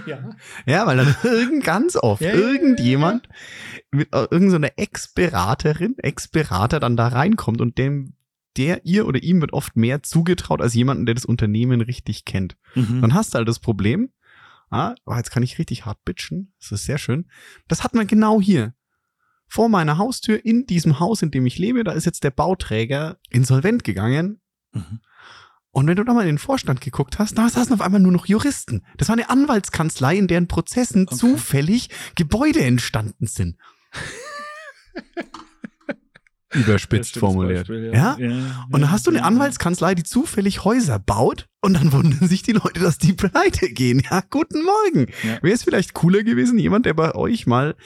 [0.05, 0.31] Ja.
[0.67, 5.95] ja, weil dann irgend, ganz oft ja, irgendjemand ja, ja, mit äh, irgendeiner so Ex-Beraterin,
[5.99, 8.17] Ex-Berater dann da reinkommt und dem
[8.57, 12.57] der ihr oder ihm wird oft mehr zugetraut als jemanden, der das Unternehmen richtig kennt.
[12.75, 13.01] Mhm.
[13.01, 14.11] Dann hast du halt das Problem,
[14.71, 17.31] ah, oh, jetzt kann ich richtig hart bitchen, das ist sehr schön.
[17.69, 18.75] Das hat man genau hier
[19.49, 23.19] vor meiner Haustür in diesem Haus, in dem ich lebe, da ist jetzt der Bauträger
[23.31, 24.41] insolvent gegangen.
[24.73, 25.01] Mhm.
[25.71, 28.13] Und wenn du da mal in den Vorstand geguckt hast, da saßen auf einmal nur
[28.13, 28.83] noch Juristen.
[28.97, 31.17] Das war eine Anwaltskanzlei, in deren Prozessen okay.
[31.17, 33.59] zufällig Gebäude entstanden sind.
[36.55, 37.69] Überspitzt formuliert.
[37.69, 38.17] Beispiel, ja.
[38.19, 38.27] Ja?
[38.27, 38.67] ja?
[38.71, 42.53] Und dann hast du eine Anwaltskanzlei, die zufällig Häuser baut und dann wundern sich die
[42.53, 44.03] Leute, dass die pleite gehen.
[44.11, 45.13] Ja, guten Morgen.
[45.43, 47.77] Wäre es vielleicht cooler gewesen, jemand, der bei euch mal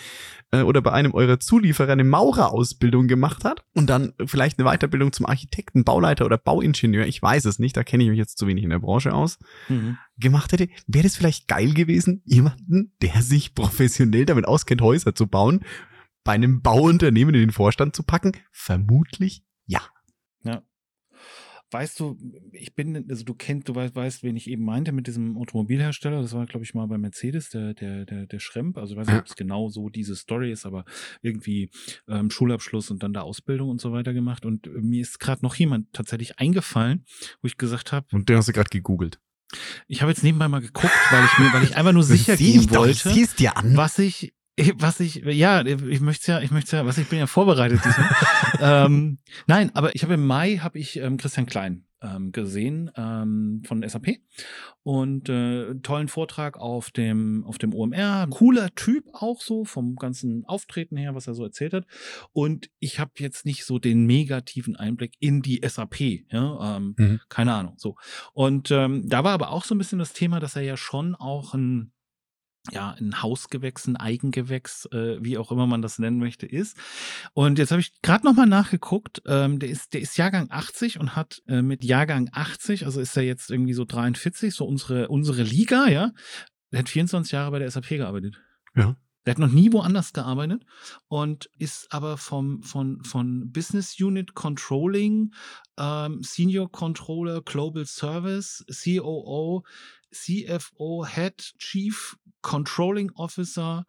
[0.53, 5.13] äh, oder bei einem eurer Zulieferer eine Maurerausbildung gemacht hat und dann vielleicht eine Weiterbildung
[5.13, 8.47] zum Architekten, Bauleiter oder Bauingenieur, ich weiß es nicht, da kenne ich mich jetzt zu
[8.47, 9.99] wenig in der Branche aus, mhm.
[10.19, 15.27] gemacht hätte, wäre das vielleicht geil gewesen, jemanden, der sich professionell damit auskennt, Häuser zu
[15.27, 15.65] bauen,
[16.25, 18.33] bei einem Bauunternehmen in den Vorstand zu packen?
[18.53, 19.81] Vermutlich ja.
[19.81, 20.00] Ja.
[21.71, 22.19] Weißt du,
[22.53, 26.21] ich bin, also du kennst, du weißt, weißt, wen ich eben meinte mit diesem Automobilhersteller.
[26.21, 28.77] Das war, glaube ich, mal bei Mercedes, der, der, der, der Schremp.
[28.77, 30.85] Also ich weiß nicht, ob es genau so diese Story ist, aber
[31.23, 31.71] irgendwie
[32.09, 34.45] ähm, Schulabschluss und dann da Ausbildung und so weiter gemacht.
[34.45, 37.05] Und äh, mir ist gerade noch jemand tatsächlich eingefallen,
[37.41, 38.07] wo ich gesagt habe.
[38.13, 39.21] Und der hast du gerade gegoogelt.
[39.89, 42.71] Ich habe jetzt nebenbei mal geguckt, weil ich mir, weil ich einfach nur sicher gehen
[42.71, 43.11] wollte,
[43.77, 44.33] was ich
[44.77, 47.81] was ich, ja, ich möchte ja, ich möchte ja, was ich bin ja vorbereitet
[48.61, 53.63] ähm, nein, aber ich habe im Mai habe ich ähm, Christian Klein ähm, gesehen ähm,
[53.65, 54.19] von SAP
[54.83, 60.45] und äh, tollen Vortrag auf dem auf dem OMR, cooler Typ auch so vom ganzen
[60.47, 61.87] Auftreten her, was er so erzählt hat.
[62.33, 67.21] Und ich habe jetzt nicht so den negativen Einblick in die SAP, ja, ähm, mhm.
[67.29, 67.97] keine Ahnung, so.
[68.33, 71.15] Und ähm, da war aber auch so ein bisschen das Thema, dass er ja schon
[71.15, 71.93] auch ein
[72.71, 76.77] ja, ein Hausgewächs, ein Eigengewächs, äh, wie auch immer man das nennen möchte, ist.
[77.33, 81.17] Und jetzt habe ich gerade nochmal nachgeguckt, ähm, der, ist, der ist Jahrgang 80 und
[81.17, 85.43] hat äh, mit Jahrgang 80, also ist er jetzt irgendwie so 43, so unsere, unsere
[85.43, 86.13] Liga, ja,
[86.71, 88.41] der hat 24 Jahre bei der SAP gearbeitet.
[88.77, 88.97] Ja.
[89.27, 90.65] Der hat noch nie woanders gearbeitet
[91.09, 95.35] und ist aber vom, von, von Business Unit Controlling,
[95.79, 99.63] ähm, Senior Controller, Global Service, COO,
[100.13, 103.85] CFO, Head, Chief Controlling Officer,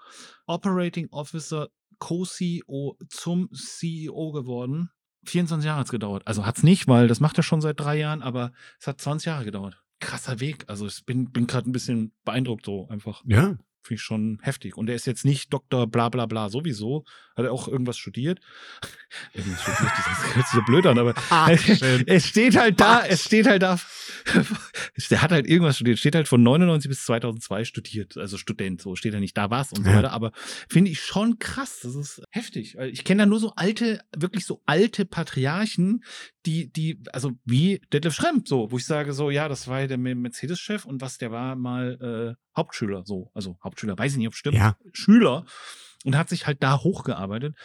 [0.45, 4.89] Operating Officer, Co-CEO zum CEO geworden.
[5.25, 6.25] 24 Jahre hat es gedauert.
[6.25, 8.99] Also hat es nicht, weil das macht er schon seit drei Jahren, aber es hat
[8.99, 9.81] 20 Jahre gedauert.
[9.99, 10.65] Krasser Weg.
[10.67, 13.21] Also ich bin, bin gerade ein bisschen beeindruckt so einfach.
[13.25, 13.55] Ja.
[13.83, 14.77] Finde ich schon heftig.
[14.77, 17.03] Und er ist jetzt nicht Doktor bla bla bla sowieso.
[17.35, 18.39] Hat er auch irgendwas studiert.
[19.33, 21.51] irgendwas studiert, das hört sich so blöd an, aber ah,
[22.05, 23.79] es steht halt da, es steht halt da.
[25.09, 25.97] der hat halt irgendwas studiert.
[25.97, 28.17] Steht halt von 99 bis 2002 studiert.
[28.17, 30.11] Also Student, so steht er nicht da was und so weiter.
[30.11, 30.31] Aber
[30.69, 31.79] finde ich schon krass.
[31.81, 32.77] Das ist heftig.
[32.91, 36.03] Ich kenne da nur so alte, wirklich so alte Patriarchen,
[36.45, 39.87] die, die, also wie Detlef Schremp, so, wo ich sage so, ja, das war ja
[39.87, 44.27] der Mercedes-Chef und was, der war mal äh, Hauptschüler, so, also Hauptschüler, weiß ich nicht,
[44.27, 44.75] ob stimmt, ja.
[44.91, 45.45] Schüler
[46.03, 47.55] und hat sich halt da hochgearbeitet.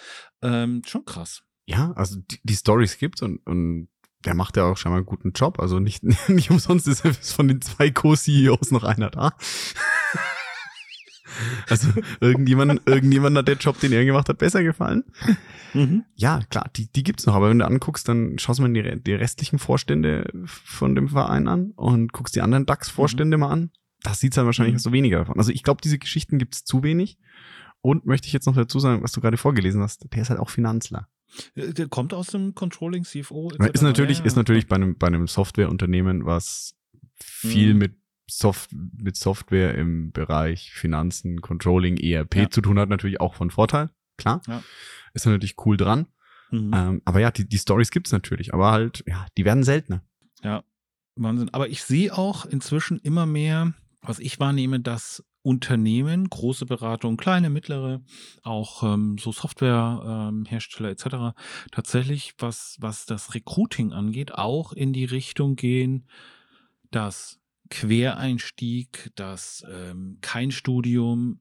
[0.43, 1.43] Ähm, schon krass.
[1.67, 3.89] Ja, also die, die Stories gibt's und, und
[4.25, 5.59] der macht ja auch schon mal einen guten Job.
[5.61, 9.33] Also nicht, nicht umsonst ist von den zwei Co-CEOs noch einer da.
[11.69, 11.89] Also
[12.21, 15.05] irgendjemand, irgendjemand hat der Job, den er gemacht hat, besser gefallen.
[15.75, 16.05] Mhm.
[16.15, 17.35] Ja, klar, die, die gibt's noch.
[17.35, 21.49] Aber wenn du anguckst, dann schaust du mal die, die restlichen Vorstände von dem Verein
[21.49, 23.41] an und guckst die anderen DAX-Vorstände mhm.
[23.41, 23.71] mal an.
[24.03, 24.81] Das sieht's dann wahrscheinlich mhm.
[24.81, 25.39] so weniger davon.
[25.39, 27.19] Also ich glaube, diese Geschichten gibt's zu wenig.
[27.83, 30.41] Und möchte ich jetzt noch dazu sagen, was du gerade vorgelesen hast, der ist halt
[30.41, 31.09] auch Finanzler.
[31.55, 33.51] Äh, der kommt aus dem Controlling, CFO.
[33.51, 34.27] Ist natürlich, ja, ja.
[34.27, 36.75] ist natürlich bei einem, bei einem Softwareunternehmen, was
[37.15, 37.79] viel mhm.
[37.79, 37.97] mit
[38.29, 42.51] Soft mit Software im Bereich Finanzen, Controlling, ERP ja.
[42.51, 43.91] zu tun hat, natürlich auch von Vorteil.
[44.17, 44.43] Klar.
[44.47, 44.63] Ja.
[45.15, 46.07] Ist natürlich cool dran.
[46.51, 46.71] Mhm.
[46.75, 50.03] Ähm, aber ja, die, die Stories gibt's natürlich, aber halt, ja, die werden seltener.
[50.43, 50.63] Ja,
[51.17, 51.53] Wahnsinn.
[51.53, 57.51] Aber ich sehe auch inzwischen immer mehr, was ich wahrnehme, dass Unternehmen, große Beratung, kleine,
[57.51, 58.03] mittlere,
[58.43, 61.39] auch ähm, so Softwarehersteller ähm, etc.
[61.71, 66.09] tatsächlich, was, was das Recruiting angeht, auch in die Richtung gehen,
[66.91, 71.41] dass Quereinstieg, dass ähm, kein Studium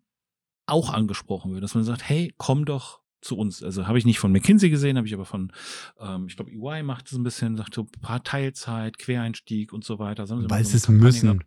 [0.66, 3.64] auch angesprochen wird, dass man sagt, hey, komm doch zu uns.
[3.64, 5.52] Also habe ich nicht von McKinsey gesehen, habe ich aber von,
[6.00, 9.84] ähm, ich glaube, EY macht es ein bisschen, sagt so ein paar Teilzeit, Quereinstieg und
[9.84, 10.28] so weiter.
[10.30, 11.44] Weil sie es müssen.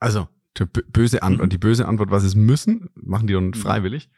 [0.00, 1.50] Also, die böse Antwort, mhm.
[1.50, 3.54] die böse Antwort, was es müssen, machen die dann mhm.
[3.54, 4.10] freiwillig.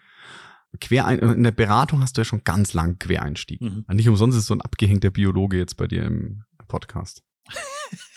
[0.80, 3.60] Querein in der Beratung hast du ja schon ganz lang Quereinstieg.
[3.60, 3.84] Mhm.
[3.92, 7.24] Nicht umsonst ist so ein abgehängter Biologe jetzt bei dir im Podcast.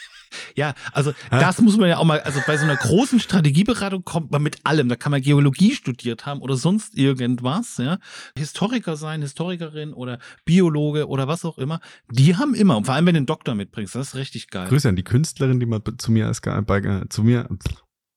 [0.55, 1.39] Ja, also Hä?
[1.39, 4.57] das muss man ja auch mal, also bei so einer großen Strategieberatung kommt man mit
[4.65, 4.89] allem.
[4.89, 7.97] Da kann man Geologie studiert haben oder sonst irgendwas, ja.
[8.37, 11.79] Historiker sein, Historikerin oder Biologe oder was auch immer.
[12.11, 14.67] Die haben immer, und vor allem wenn du einen Doktor mitbringst, das ist richtig geil.
[14.67, 17.47] Grüße an die Künstlerin, die mal zu mir als, bei, äh, zu mir,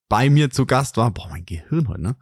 [0.09, 1.11] bei mir zu Gast war.
[1.11, 2.17] Boah, mein Gehirn heute, ne?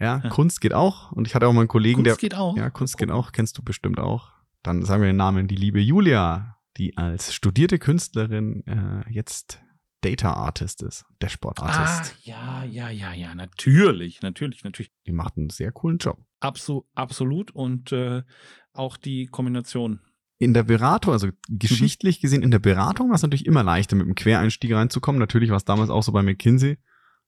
[0.00, 1.10] Ja, ja, Kunst geht auch.
[1.12, 2.12] Und ich hatte auch mal einen Kollegen, Kunst der.
[2.12, 2.56] Kunst geht auch.
[2.56, 3.32] Ja, Kunst geht auch.
[3.32, 4.32] Kennst du bestimmt auch.
[4.62, 9.60] Dann sagen wir den Namen, die liebe Julia die als studierte Künstlerin äh, jetzt
[10.00, 12.14] Data Artist ist, Dashboard Artist.
[12.28, 14.92] Ah, ja, ja, ja, ja, natürlich, natürlich, natürlich.
[15.06, 16.18] Die macht einen sehr coolen Job.
[16.40, 18.22] Absol absolut und äh,
[18.72, 20.00] auch die Kombination.
[20.38, 22.22] In der Beratung, also geschichtlich mhm.
[22.22, 25.18] gesehen, in der Beratung war es natürlich immer leichter, mit einem Quereinstieg reinzukommen.
[25.18, 26.78] Natürlich war es damals auch so bei McKinsey.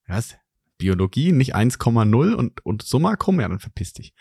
[0.07, 0.37] Was?
[0.79, 4.15] Biologie, nicht 1,0 und, und Summa kommen, ja, dann verpiss dich.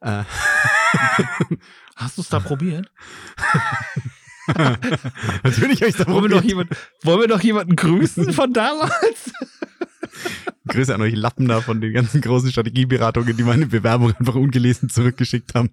[0.00, 0.24] Äh.
[1.96, 2.92] Hast du es da probiert?
[5.42, 6.70] Natürlich habe ich da wollen wir, noch jemand,
[7.02, 9.32] wollen wir noch jemanden grüßen von damals?
[10.68, 14.88] Grüße an euch Lappen da von den ganzen großen Strategieberatungen, die meine Bewerbung einfach ungelesen
[14.88, 15.70] zurückgeschickt haben.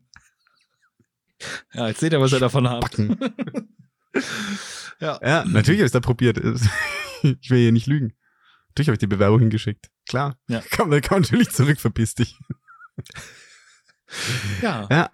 [1.74, 2.98] Ja, jetzt seht ihr, was ihr davon habt.
[5.00, 5.20] ja.
[5.22, 6.40] ja, natürlich habe ich da probiert.
[7.22, 8.14] Ich will hier nicht lügen.
[8.70, 9.90] Natürlich habe ich die Bewerbung hingeschickt.
[10.08, 10.38] Klar.
[10.48, 10.62] Ja.
[10.76, 12.38] Komm, dann komm natürlich zurück, verpiss dich.
[14.62, 14.88] Ja.
[14.90, 15.10] Ja.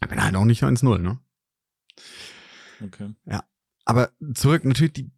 [0.00, 1.18] Bin halt auch nicht 1-0, ne?
[2.82, 3.14] Okay.
[3.26, 3.44] Ja.
[3.84, 5.10] Aber zurück natürlich die,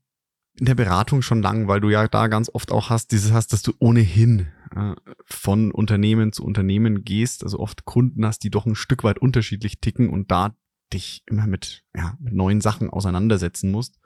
[0.59, 3.53] in der Beratung schon lang, weil du ja da ganz oft auch hast, dieses hast,
[3.53, 8.67] dass du ohnehin äh, von Unternehmen zu Unternehmen gehst, also oft Kunden hast, die doch
[8.67, 10.55] ein Stück weit unterschiedlich ticken und da
[10.93, 13.99] dich immer mit, ja, mit neuen Sachen auseinandersetzen musst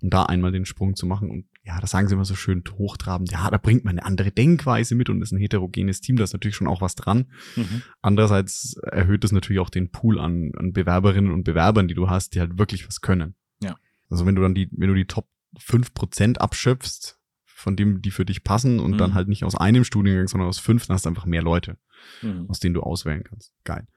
[0.00, 1.30] und da einmal den Sprung zu machen.
[1.30, 3.32] Und ja, das sagen sie immer so schön hochtrabend.
[3.32, 6.16] Ja, da bringt man eine andere Denkweise mit und ist ein heterogenes Team.
[6.16, 7.32] Da ist natürlich schon auch was dran.
[7.56, 7.82] Mhm.
[8.02, 12.34] Andererseits erhöht es natürlich auch den Pool an, an Bewerberinnen und Bewerbern, die du hast,
[12.34, 13.34] die halt wirklich was können.
[13.60, 13.76] Ja.
[14.08, 18.10] Also wenn du dann die, wenn du die Top fünf Prozent abschöpfst, von dem, die
[18.10, 18.98] für dich passen und mhm.
[18.98, 21.78] dann halt nicht aus einem Studiengang, sondern aus fünf, dann hast du einfach mehr Leute,
[22.22, 22.48] mhm.
[22.48, 23.52] aus denen du auswählen kannst.
[23.64, 23.88] Geil.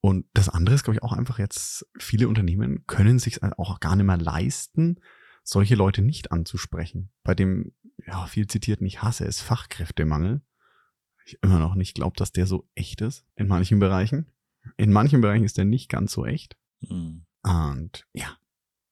[0.00, 3.96] Und das andere ist, glaube ich, auch einfach jetzt, viele Unternehmen können sich auch gar
[3.96, 5.00] nicht mehr leisten,
[5.46, 7.10] solche Leute nicht anzusprechen.
[7.22, 7.72] Bei dem,
[8.06, 10.42] ja, viel zitierten, ich hasse es, Fachkräftemangel.
[11.24, 14.26] Ich immer noch nicht glaube, dass der so echt ist in manchen Bereichen.
[14.76, 16.56] In manchen Bereichen ist der nicht ganz so echt.
[16.80, 17.24] Mhm.
[17.42, 18.36] Und ja,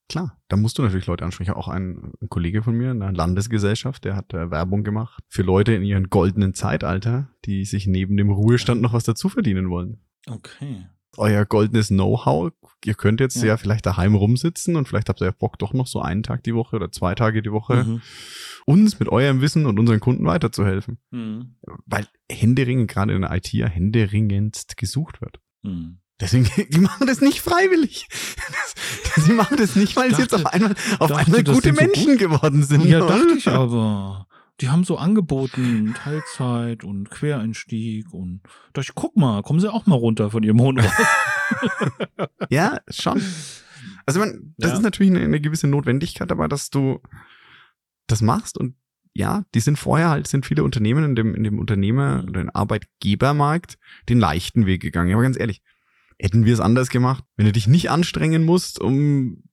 [0.09, 1.55] klar, da musst du natürlich Leute ansprechen.
[1.55, 5.43] Auch ein, ein Kollege von mir in der Landesgesellschaft, der hat äh, Werbung gemacht für
[5.43, 10.01] Leute in ihrem goldenen Zeitalter, die sich neben dem Ruhestand noch was dazu verdienen wollen.
[10.27, 10.87] Okay
[11.17, 12.53] euer goldenes Know-how.
[12.85, 13.47] Ihr könnt jetzt ja.
[13.47, 13.57] ja.
[13.57, 16.55] vielleicht daheim rumsitzen und vielleicht habt ihr ja Bock, doch noch so einen Tag die
[16.55, 18.03] Woche oder zwei Tage die Woche mhm.
[18.67, 20.99] uns mit eurem Wissen und unseren Kunden weiterzuhelfen.
[21.11, 21.57] Mhm.
[21.87, 25.41] Weil Händeringen gerade in der IT ja händeringendst gesucht wird.
[25.63, 25.99] Mhm.
[26.21, 28.09] Deswegen, die machen das nicht freiwillig.
[29.15, 32.05] Das, die machen das nicht, weil dachte, sie jetzt auf einmal, auf einmal gute Menschen
[32.05, 32.19] so gut?
[32.19, 32.85] geworden sind.
[32.85, 34.27] Ja, dachte ich aber
[34.61, 38.41] die haben so angeboten, Teilzeit und Quereinstieg und
[38.73, 40.81] da ich guck mal, kommen sie auch mal runter von ihrem hohen
[42.51, 43.21] Ja, schon.
[44.07, 44.77] Also man, das ja.
[44.77, 47.01] ist natürlich eine, eine, gewisse Notwendigkeit, aber dass du
[48.07, 48.77] das machst und
[49.13, 52.29] ja, die sind vorher halt, sind viele Unternehmen in dem, in dem Unternehmer- mhm.
[52.29, 55.13] oder Arbeitgebermarkt den leichten Weg gegangen.
[55.13, 55.63] Aber ganz ehrlich,
[56.19, 59.45] hätten wir es anders gemacht, wenn du dich nicht anstrengen musst, um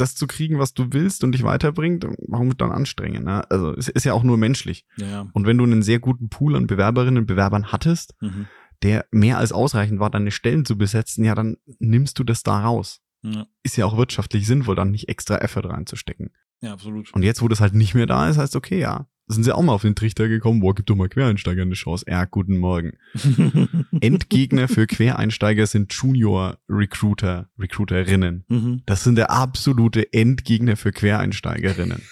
[0.00, 3.24] das zu kriegen, was du willst und dich weiterbringt, warum dann anstrengen?
[3.24, 3.48] Ne?
[3.50, 4.86] Also es ist ja auch nur menschlich.
[4.96, 5.28] Ja.
[5.32, 8.46] Und wenn du einen sehr guten Pool an Bewerberinnen und Bewerbern hattest, mhm.
[8.82, 12.60] der mehr als ausreichend war, deine Stellen zu besetzen, ja, dann nimmst du das da
[12.60, 13.00] raus.
[13.22, 13.46] Ja.
[13.62, 16.30] Ist ja auch wirtschaftlich sinnvoll, dann nicht extra Effort reinzustecken.
[16.62, 17.12] Ja, absolut.
[17.14, 19.62] Und jetzt, wo das halt nicht mehr da ist, heißt okay, ja, sind sie auch
[19.62, 22.04] mal auf den Trichter gekommen, boah, gib doch mal Quereinsteiger eine Chance.
[22.08, 22.92] Ja, guten Morgen.
[24.00, 28.44] Endgegner für Quereinsteiger sind Junior-Recruiter, Recruiterinnen.
[28.48, 28.82] Mhm.
[28.86, 32.02] Das sind der absolute Endgegner für Quereinsteigerinnen.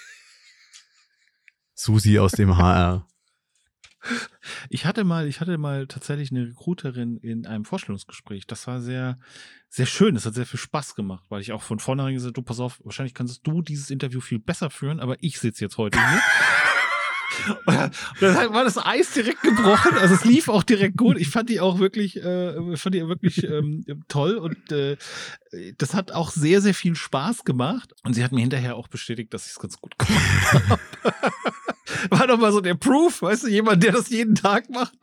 [1.73, 3.05] Susi aus dem HR.
[4.69, 8.47] Ich hatte mal, ich hatte mal tatsächlich eine Recruiterin in einem Vorstellungsgespräch.
[8.47, 9.19] Das war sehr,
[9.67, 10.15] sehr schön.
[10.15, 12.79] Das hat sehr viel Spaß gemacht, weil ich auch von vornherein gesagt, du pass auf,
[12.83, 16.21] wahrscheinlich kannst du dieses Interview viel besser führen, aber ich sitze jetzt heute hier.
[17.65, 19.97] Und dann war das Eis direkt gebrochen.
[19.97, 21.17] Also es lief auch direkt gut.
[21.17, 24.97] Ich fand die auch wirklich, äh, fand die wirklich ähm, toll und äh,
[25.77, 27.93] das hat auch sehr, sehr viel Spaß gemacht.
[28.03, 30.79] Und sie hat mir hinterher auch bestätigt, dass ich es ganz gut gemacht habe.
[32.09, 34.93] war doch mal so der Proof, weißt du, jemand, der das jeden Tag macht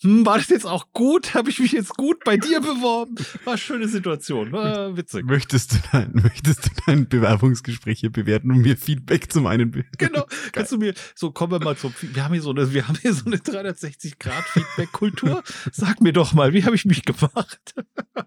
[0.00, 1.34] hm, war das jetzt auch gut?
[1.34, 3.16] Habe ich mich jetzt gut bei dir beworben?
[3.44, 5.24] War eine schöne Situation, war witzig.
[5.24, 10.24] Möchtest du dein, möchtest du dein Bewerbungsgespräch hier bewerten und mir Feedback zum einen Genau,
[10.52, 12.96] kannst du mir, so kommen wir mal zum, wir haben hier so eine, wir haben
[12.96, 15.42] hier so eine 360 Grad Feedback-Kultur.
[15.72, 17.74] Sag mir doch mal, wie habe ich mich gemacht?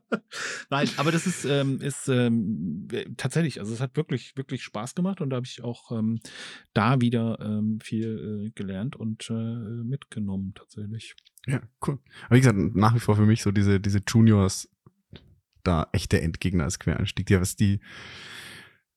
[0.70, 5.22] Nein, aber das ist, ähm, ist ähm, tatsächlich, also es hat wirklich, wirklich Spaß gemacht
[5.22, 6.20] und da habe ich auch ähm,
[6.74, 11.16] da wieder ähm, viel äh, gelernt und äh, mitgenommen tatsächlich.
[11.48, 12.00] Ja, cool.
[12.26, 14.70] Aber wie gesagt, nach wie vor für mich so diese, diese Juniors
[15.64, 17.30] da echte Endgegner als Quereinstieg.
[17.30, 17.80] Ja, was die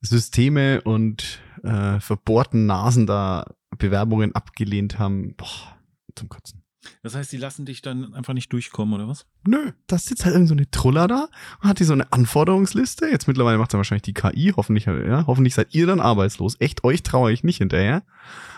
[0.01, 5.79] Systeme und äh, verbohrten Nasen da Bewerbungen abgelehnt haben, boah,
[6.15, 6.63] zum Kotzen.
[7.03, 9.27] Das heißt, die lassen dich dann einfach nicht durchkommen, oder was?
[9.47, 11.29] Nö, da sitzt halt irgend so eine Truller da
[11.63, 13.07] und hat die so eine Anforderungsliste.
[13.07, 16.57] Jetzt mittlerweile macht es wahrscheinlich die KI, hoffentlich, ja, hoffentlich seid ihr dann arbeitslos.
[16.61, 18.03] Echt, euch traue ich nicht hinterher.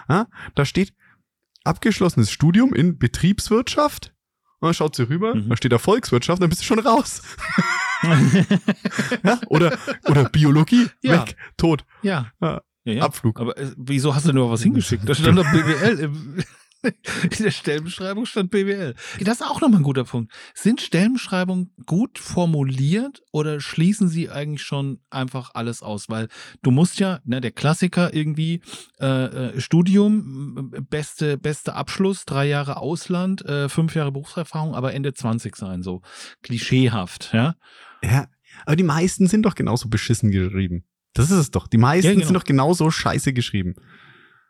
[0.09, 0.92] Ja, da steht,
[1.66, 4.14] abgeschlossenes Studium in Betriebswirtschaft.
[4.61, 5.50] Und dann schaut sie rüber, mhm.
[5.50, 7.22] da steht da Volkswirtschaft, dann bist du schon raus.
[9.22, 9.38] ja?
[9.48, 9.76] oder,
[10.09, 11.20] oder Biologie, ja.
[11.20, 11.85] weg, tot.
[12.02, 12.33] Ja.
[12.40, 12.62] ja.
[13.00, 13.40] Abflug.
[13.40, 15.07] Aber äh, wieso hast du nur was hingeschickt?
[15.09, 16.11] Da stand doch BWL
[17.37, 18.94] In der Stellenbeschreibung stand BWL.
[19.20, 20.33] Das ist auch nochmal ein guter Punkt.
[20.55, 26.09] Sind Stellenbeschreibungen gut formuliert oder schließen sie eigentlich schon einfach alles aus?
[26.09, 26.29] Weil
[26.62, 28.61] du musst ja, ne, der Klassiker irgendwie,
[29.01, 35.14] äh, äh Studium, beste, beste Abschluss, drei Jahre Ausland, äh, fünf Jahre Berufserfahrung, aber Ende
[35.14, 36.03] 20 sein, so
[36.42, 37.57] klischeehaft, ja?
[38.03, 38.29] Ja,
[38.64, 40.85] aber die meisten sind doch genauso beschissen geschrieben.
[41.16, 41.66] Das ist es doch.
[41.66, 42.27] Die meisten ja, genau.
[42.27, 43.75] sind doch genauso scheiße geschrieben.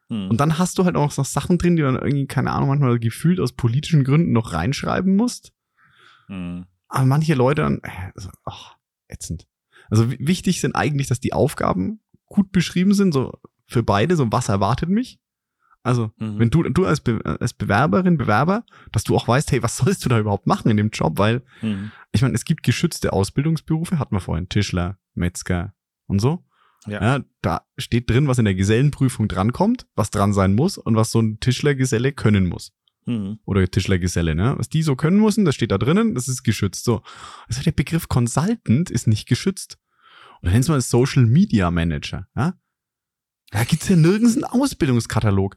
[0.08, 0.30] Hm.
[0.30, 2.98] Und dann hast du halt auch noch Sachen drin, die dann irgendwie, keine Ahnung, manchmal
[2.98, 5.52] gefühlt aus politischen Gründen noch reinschreiben musst.
[6.28, 6.66] Hm.
[6.88, 8.76] Aber manche Leute dann, äh, also, ach,
[9.08, 9.46] ätzend.
[9.90, 13.32] Also wichtig sind eigentlich, dass die Aufgaben gut beschrieben sind, so
[13.66, 15.20] für beide, so was erwartet mich.
[15.82, 16.40] Also, mhm.
[16.40, 20.04] wenn du, du als, Be als Bewerberin, Bewerber, dass du auch weißt, hey, was sollst
[20.04, 21.18] du da überhaupt machen in dem Job?
[21.18, 21.92] Weil, mhm.
[22.10, 25.74] ich meine, es gibt geschützte Ausbildungsberufe, hatten wir vorhin, Tischler, Metzger
[26.08, 26.44] und so.
[26.86, 27.02] Ja.
[27.02, 27.24] ja.
[27.42, 31.20] Da steht drin, was in der Gesellenprüfung drankommt, was dran sein muss und was so
[31.20, 32.72] ein Tischlergeselle können muss.
[33.06, 33.38] Mhm.
[33.44, 34.54] Oder Tischlergeselle, ne?
[34.58, 36.84] Was die so können müssen, das steht da drinnen, das ist geschützt.
[36.84, 37.02] So.
[37.48, 39.78] Also der Begriff Consultant ist nicht geschützt.
[40.42, 42.54] Oder nennst mal Social Media Manager, ja?
[43.50, 45.56] Da gibt's ja nirgends einen Ausbildungskatalog.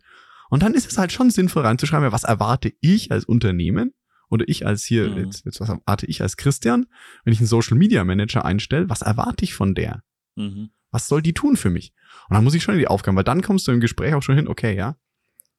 [0.49, 3.93] Und dann ist es halt schon sinnvoll reinzuschreiben, was erwarte ich als Unternehmen
[4.29, 5.17] oder ich als hier, mhm.
[5.17, 6.85] jetzt, jetzt was erwarte ich als Christian,
[7.23, 10.03] wenn ich einen Social Media Manager einstelle, was erwarte ich von der?
[10.39, 10.69] Mhm.
[10.91, 11.93] Was soll die tun für mich?
[12.29, 14.23] Und dann muss ich schon in die Aufgaben, weil dann kommst du im Gespräch auch
[14.23, 14.95] schon hin, okay, ja.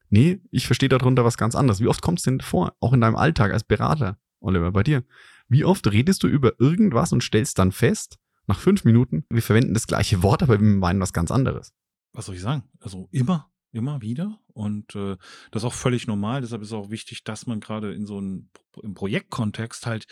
[0.09, 1.81] Nee, ich verstehe darunter was ganz anderes.
[1.81, 5.05] Wie oft kommst du denn vor, auch in deinem Alltag als Berater, Oliver, bei dir?
[5.49, 9.75] Wie oft redest du über irgendwas und stellst dann fest, nach fünf Minuten, wir verwenden
[9.75, 11.73] das gleiche Wort, aber wir meinen was ganz anderes?
[12.13, 12.65] Was soll ich sagen?
[12.81, 15.17] Also immer immer wieder und äh,
[15.51, 16.41] das ist auch völlig normal.
[16.41, 18.49] Deshalb ist es auch wichtig, dass man gerade in so einem
[18.83, 20.07] im Projektkontext halt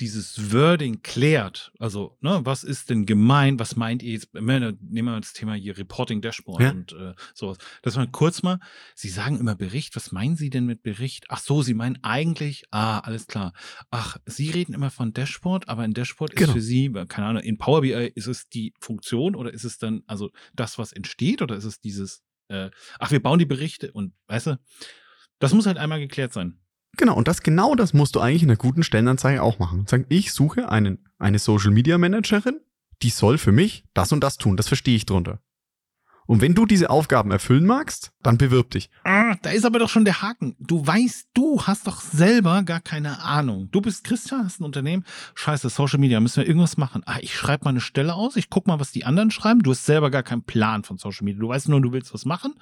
[0.00, 1.72] dieses Wording klärt.
[1.78, 3.60] Also, ne, was ist denn gemeint?
[3.60, 4.32] Was meint ihr jetzt?
[4.34, 6.70] Nehmen wir das Thema hier Reporting Dashboard ja.
[6.70, 7.58] und äh, sowas.
[7.82, 8.58] Dass man kurz mal,
[8.94, 9.94] Sie sagen immer Bericht.
[9.96, 11.26] Was meinen Sie denn mit Bericht?
[11.28, 13.52] Ach so, Sie meinen eigentlich, ah, alles klar.
[13.90, 16.48] Ach, Sie reden immer von Dashboard, aber ein Dashboard genau.
[16.48, 19.78] ist für Sie, keine Ahnung, in Power BI ist es die Funktion oder ist es
[19.78, 23.92] dann also das, was entsteht oder ist es dieses äh, ach, wir bauen die Berichte
[23.92, 24.60] und weißt du,
[25.38, 26.58] das muss halt einmal geklärt sein.
[26.96, 29.86] Genau, und das genau das musst du eigentlich in einer guten Stellenanzeige auch machen.
[29.86, 32.60] Sagen, ich suche einen, eine Social Media Managerin,
[33.02, 34.56] die soll für mich das und das tun.
[34.56, 35.40] Das verstehe ich drunter.
[36.30, 38.88] Und wenn du diese Aufgaben erfüllen magst, dann bewirb dich.
[39.02, 40.54] Ah, da ist aber doch schon der Haken.
[40.60, 43.68] Du weißt, du hast doch selber gar keine Ahnung.
[43.72, 45.04] Du bist Christian, hast ein Unternehmen.
[45.34, 47.02] Scheiße, Social Media, müssen wir irgendwas machen.
[47.04, 49.64] Ah, ich schreibe mal eine Stelle aus, ich guck mal, was die anderen schreiben.
[49.64, 51.40] Du hast selber gar keinen Plan von Social Media.
[51.40, 52.54] Du weißt nur, du willst was machen.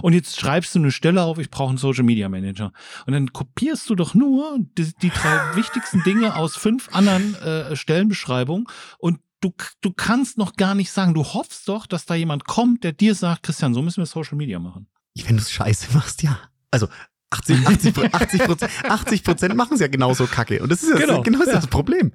[0.00, 2.72] Und jetzt schreibst du eine Stelle auf, ich brauche einen Social Media Manager.
[3.06, 7.76] Und dann kopierst du doch nur die, die drei wichtigsten Dinge aus fünf anderen äh,
[7.76, 8.66] Stellenbeschreibungen
[8.98, 12.84] und du, du kannst noch gar nicht sagen, du hoffst doch, dass da jemand kommt,
[12.84, 14.86] der dir sagt, Christian, so müssen wir Social Media machen.
[15.14, 16.38] Wenn du es scheiße machst, ja.
[16.70, 16.88] Also
[17.30, 20.62] 80, 80, 80 Prozent 80 Prozent machen es ja genauso kacke.
[20.62, 21.54] Und das ist ja genau, genau das, ja.
[21.54, 22.12] das Problem.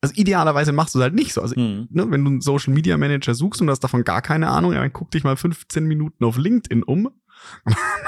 [0.00, 1.42] Also idealerweise machst du es halt nicht so.
[1.42, 1.88] Also, hm.
[1.90, 4.80] ne, wenn du einen Social Media Manager suchst und hast davon gar keine Ahnung, ja,
[4.80, 7.10] dann guck dich mal 15 Minuten auf LinkedIn um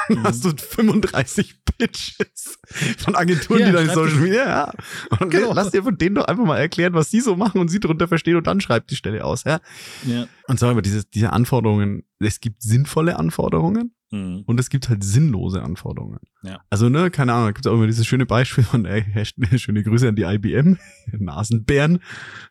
[0.08, 0.22] dann mhm.
[0.24, 2.58] hast du 35 Pitches
[2.98, 4.72] von Agenturen, ja, die dann Social Media, ja.
[5.18, 5.52] Und genau.
[5.52, 8.08] lass dir von denen doch einfach mal erklären, was sie so machen und sie darunter
[8.08, 9.60] verstehen und dann schreibt die Stelle aus, ja.
[10.06, 10.26] ja.
[10.46, 14.42] Und sag mal, diese, diese Anforderungen, es gibt sinnvolle Anforderungen mhm.
[14.46, 16.20] und es gibt halt sinnlose Anforderungen.
[16.42, 16.60] Ja.
[16.70, 19.04] Also, ne, keine Ahnung, da gibt es auch immer dieses schöne Beispiel von, ey,
[19.58, 20.78] schöne Grüße an die IBM,
[21.18, 22.00] Nasenbären,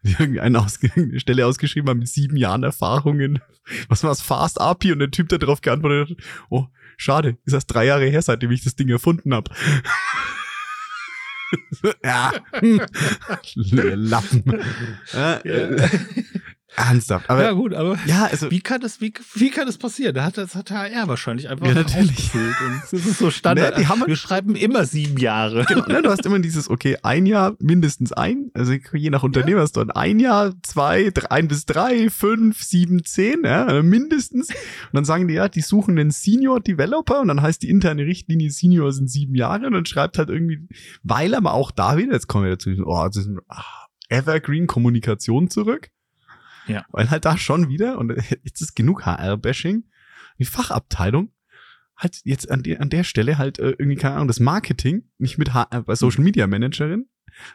[0.03, 3.39] die irgendwie eine, Aus eine Stelle ausgeschrieben haben mit sieben Jahren Erfahrungen.
[3.87, 4.21] Was war das?
[4.21, 6.17] Fast API und der Typ, der darauf geantwortet hat,
[6.49, 9.51] oh, schade, ist erst drei Jahre her, seitdem ich das Ding erfunden habe.
[12.03, 12.31] ja.
[13.55, 14.43] Lappen.
[16.77, 17.29] Ja, Ernsthaft.
[17.29, 20.13] Aber, ja, gut, aber ja, also, wie kann das, wie, wie kann das passieren?
[20.13, 22.33] Da hat das hat HR wahrscheinlich einfach ja, natürlich.
[22.33, 23.75] Und das ist so Standard.
[23.75, 25.65] Ne, die haben, wir schreiben immer sieben Jahre.
[25.65, 29.59] Genau, ne, du hast immer dieses, okay, ein Jahr, mindestens ein, also je nach Unternehmen
[29.59, 34.49] hast du dann ein Jahr, zwei, drei, ein bis drei, fünf, sieben, zehn, ja, mindestens.
[34.49, 38.05] Und dann sagen die, ja, die suchen einen Senior Developer und dann heißt die interne
[38.05, 40.67] Richtlinie Senior sind sieben Jahre und dann schreibt halt irgendwie,
[41.03, 45.49] weil aber auch da wieder, jetzt kommen wir dazu, oh, das ist ah, Evergreen Kommunikation
[45.49, 45.89] zurück.
[46.67, 46.85] Ja.
[46.91, 49.83] Weil halt da schon wieder, und jetzt ist genug HR-Bashing,
[50.37, 51.31] die Fachabteilung
[51.99, 55.37] halt jetzt an, der an der Stelle halt äh, irgendwie, keine Ahnung, das Marketing nicht
[55.37, 57.07] mit HR, bei Social Media Managerin,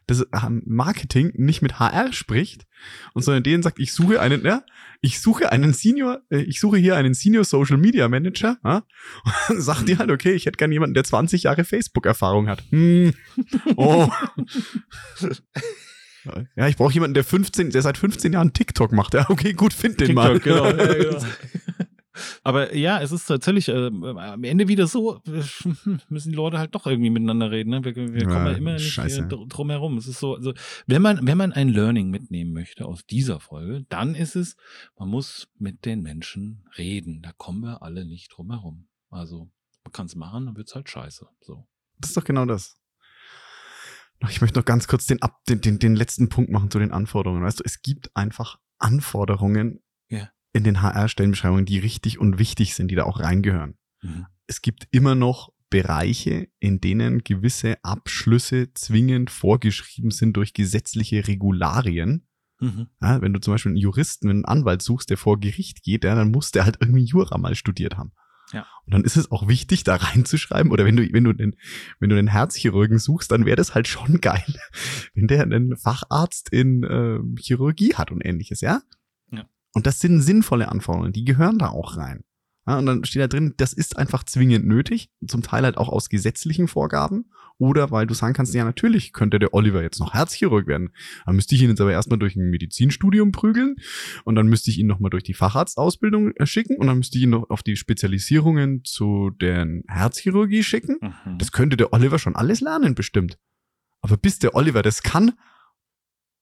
[0.07, 2.67] das ähm, Marketing nicht mit HR spricht
[3.15, 4.63] und sondern denen sagt, ich suche einen, ja,
[5.01, 8.77] ich suche einen Senior, äh, ich suche hier einen Senior Social Media Manager, ja,
[9.25, 12.63] und dann sagt die halt, okay, ich hätte gerne jemanden, der 20 Jahre Facebook-Erfahrung hat.
[12.71, 13.15] Hm.
[13.77, 14.09] Oh.
[16.57, 19.14] Ja, ich brauche jemanden, der 15, der seit 15 Jahren TikTok macht.
[19.14, 20.41] Ja, okay, gut, find den TikTok, mal.
[20.41, 21.18] Genau, ja, genau.
[22.43, 25.20] Aber ja, es ist tatsächlich äh, am Ende wieder so,
[26.09, 27.70] müssen die Leute halt doch irgendwie miteinander reden.
[27.70, 27.85] Ne?
[27.85, 29.99] Wir, wir kommen ja, immer nicht äh, drum herum.
[29.99, 30.53] Es ist so, also
[30.87, 34.57] wenn man, wenn man ein Learning mitnehmen möchte aus dieser Folge, dann ist es,
[34.99, 37.20] man muss mit den Menschen reden.
[37.22, 38.87] Da kommen wir alle nicht drum herum.
[39.11, 39.51] Also
[39.83, 41.27] man kann es machen, dann wird es halt scheiße.
[41.41, 41.66] So.
[41.99, 42.77] Das ist doch genau das.
[44.31, 45.18] Ich möchte noch ganz kurz den,
[45.49, 47.43] den, den, den letzten Punkt machen zu den Anforderungen.
[47.43, 50.31] Weißt du, es gibt einfach Anforderungen yeah.
[50.53, 53.79] in den HR-Stellenbeschreibungen, die richtig und wichtig sind, die da auch reingehören.
[54.03, 54.27] Mhm.
[54.47, 62.29] Es gibt immer noch Bereiche, in denen gewisse Abschlüsse zwingend vorgeschrieben sind durch gesetzliche Regularien.
[62.61, 62.89] Mhm.
[63.03, 66.14] Ja, wenn du zum Beispiel einen Juristen, einen Anwalt suchst, der vor Gericht geht, ja,
[66.14, 68.12] dann muss der halt irgendwie Jura mal studiert haben.
[68.53, 68.67] Ja.
[68.85, 71.57] Und dann ist es auch wichtig, da reinzuschreiben, oder wenn du, wenn du den,
[71.99, 74.45] wenn du den Herzchirurgen suchst, dann wäre das halt schon geil,
[75.15, 78.83] wenn der einen Facharzt in äh, Chirurgie hat und ähnliches, ja?
[79.31, 79.45] ja?
[79.73, 82.25] Und das sind sinnvolle Anforderungen, die gehören da auch rein.
[82.67, 85.89] Ja, und dann steht da drin, das ist einfach zwingend nötig, zum Teil halt auch
[85.89, 87.27] aus gesetzlichen Vorgaben
[87.59, 90.91] oder weil du sagen kannst, ja natürlich könnte der Oliver jetzt noch Herzchirurg werden.
[91.27, 93.77] Dann müsste ich ihn jetzt aber erstmal durch ein Medizinstudium prügeln
[94.25, 97.25] und dann müsste ich ihn nochmal durch die Facharztausbildung äh, schicken und dann müsste ich
[97.25, 100.99] ihn noch auf die Spezialisierungen zu der Herzchirurgie schicken.
[101.01, 101.39] Mhm.
[101.39, 103.39] Das könnte der Oliver schon alles lernen bestimmt.
[104.01, 105.33] Aber bis der Oliver das kann,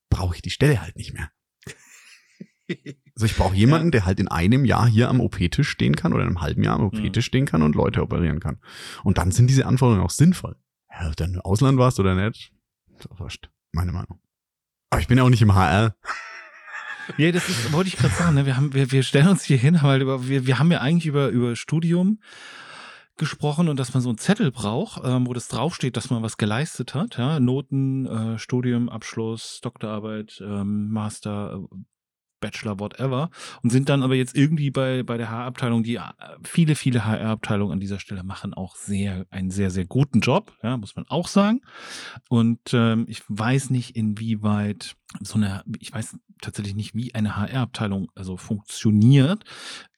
[0.09, 1.31] brauche ich die Stelle halt nicht mehr.
[3.15, 3.91] Also ich brauche jemanden, ja.
[3.91, 6.77] der halt in einem Jahr hier am OP-Tisch stehen kann oder in einem halben Jahr
[6.77, 7.29] am OP-Tisch mhm.
[7.29, 8.59] stehen kann und Leute operieren kann.
[9.05, 10.57] Und dann sind diese Anforderungen auch sinnvoll.
[10.91, 12.53] Ja, ob du im Ausland warst oder nicht,
[12.97, 13.51] ist auch wurscht.
[13.73, 14.21] Meine Meinung.
[14.91, 15.97] Aber ich bin ja auch nicht im HR.
[17.17, 18.47] Ja, das ist, wollte ich gerade sagen, ne?
[18.47, 21.29] wir, haben, wir, wir stellen uns hier hin, weil wir, wir haben ja eigentlich über,
[21.29, 22.21] über Studium
[23.17, 26.37] gesprochen und dass man so einen Zettel braucht, ähm, wo das draufsteht, dass man was
[26.37, 27.19] geleistet hat.
[27.19, 27.41] Ja?
[27.41, 31.77] Noten, äh, Studium, Abschluss, Doktorarbeit, ähm, Master, äh,
[32.43, 33.31] Bachelor, whatever,
[33.63, 36.03] und sind dann aber jetzt irgendwie bei, bei der HR-Abteilung, die äh,
[36.45, 40.77] viele, viele HR-Abteilungen an dieser Stelle machen auch sehr, einen sehr, sehr guten Job, ja,
[40.77, 41.63] muss man auch sagen.
[42.29, 48.11] Und ähm, ich weiß nicht, inwieweit so eine, ich weiß tatsächlich nicht, wie eine HR-Abteilung
[48.15, 49.45] also funktioniert,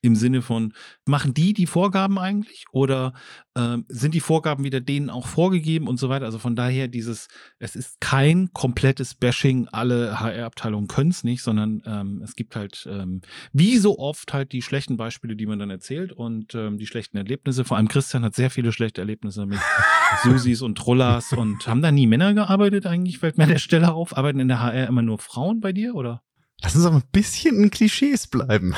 [0.05, 0.73] im Sinne von,
[1.05, 3.13] machen die die Vorgaben eigentlich oder
[3.55, 6.25] äh, sind die Vorgaben wieder denen auch vorgegeben und so weiter?
[6.25, 7.27] Also von daher dieses,
[7.59, 12.87] es ist kein komplettes Bashing, alle HR-Abteilungen können es nicht, sondern ähm, es gibt halt,
[12.89, 13.21] ähm,
[13.53, 17.17] wie so oft halt die schlechten Beispiele, die man dann erzählt und ähm, die schlechten
[17.17, 17.65] Erlebnisse.
[17.65, 19.59] Vor allem Christian hat sehr viele schlechte Erlebnisse mit
[20.23, 23.93] Susis und Trollas und haben da nie Männer gearbeitet eigentlich, fällt mir an der Stelle
[23.93, 24.15] auf.
[24.17, 26.21] Arbeiten in der HR immer nur Frauen bei dir oder?
[26.61, 28.73] Lass uns auch ein bisschen in Klischees bleiben.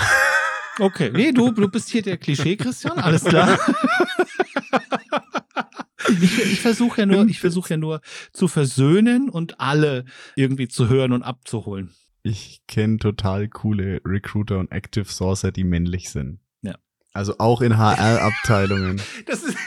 [0.80, 3.58] Okay, nee, du, du bist hier der Klischee, Christian, alles klar.
[6.22, 8.02] Ich, ich versuche ja nur, ich versuche ja nur
[8.32, 10.06] zu versöhnen und alle
[10.36, 11.94] irgendwie zu hören und abzuholen.
[12.24, 16.40] Ich kenne total coole Recruiter und Active Sourcer, die männlich sind.
[16.62, 16.76] Ja.
[17.14, 19.02] Also auch in HR-Abteilungen.
[19.26, 19.58] Das ist,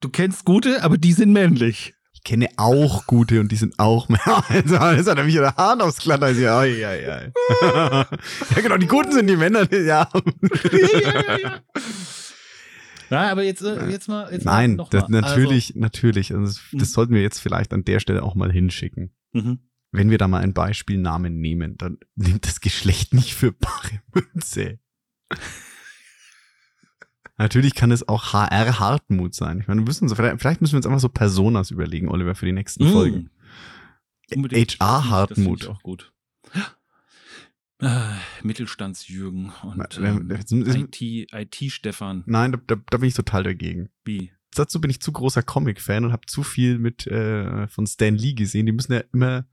[0.00, 1.95] du kennst gute, aber die sind männlich
[2.26, 4.20] kenne auch gute und die sind auch mehr.
[4.48, 6.26] Also, das hat er mich der Hahn aufs Glatter.
[6.26, 7.20] Also, ja, ja, ja.
[7.62, 8.08] ja,
[8.56, 10.08] genau, die Guten sind die Männer, ja.
[10.10, 11.60] ja, ja, ja.
[13.08, 14.30] Na, aber jetzt, äh, jetzt mal.
[14.32, 16.34] Jetzt Nein, mal das, natürlich, also, natürlich.
[16.34, 19.14] Also das, das, sollten wir jetzt vielleicht an der Stelle auch mal hinschicken.
[19.32, 19.60] Mhm.
[19.92, 24.80] Wenn wir da mal einen Beispielnamen nehmen, dann nimmt das Geschlecht nicht für bare Münze.
[27.38, 29.60] Natürlich kann es auch HR Hartmut sein.
[29.60, 32.34] Ich meine, wir müssen so, vielleicht, vielleicht, müssen wir uns einfach so Personas überlegen, Oliver,
[32.34, 32.92] für die nächsten mm.
[32.92, 33.30] Folgen.
[34.30, 35.68] HR Hartmut.
[35.68, 36.12] auch gut.
[37.78, 40.30] Äh, Mittelstandsjürgen und ähm,
[41.30, 42.20] IT-Stefan.
[42.20, 43.90] IT Nein, da, da, da bin ich total dagegen.
[44.02, 44.32] Wie?
[44.54, 48.32] Dazu bin ich zu großer Comic-Fan und habe zu viel mit äh, von Stan Lee
[48.32, 48.64] gesehen.
[48.64, 49.44] Die müssen ja immer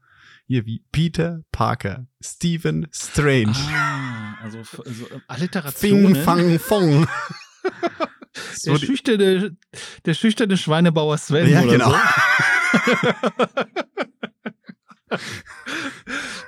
[0.46, 3.52] hier wie Peter Parker, Stephen Strange.
[3.54, 6.14] Ah, also, also Alliterationen.
[6.14, 7.06] Fing, fang, fong.
[8.66, 9.56] der, schüchterne,
[10.04, 11.48] der schüchterne Schweinebauer Sven.
[11.48, 11.90] Ja, genau.
[11.90, 11.96] So.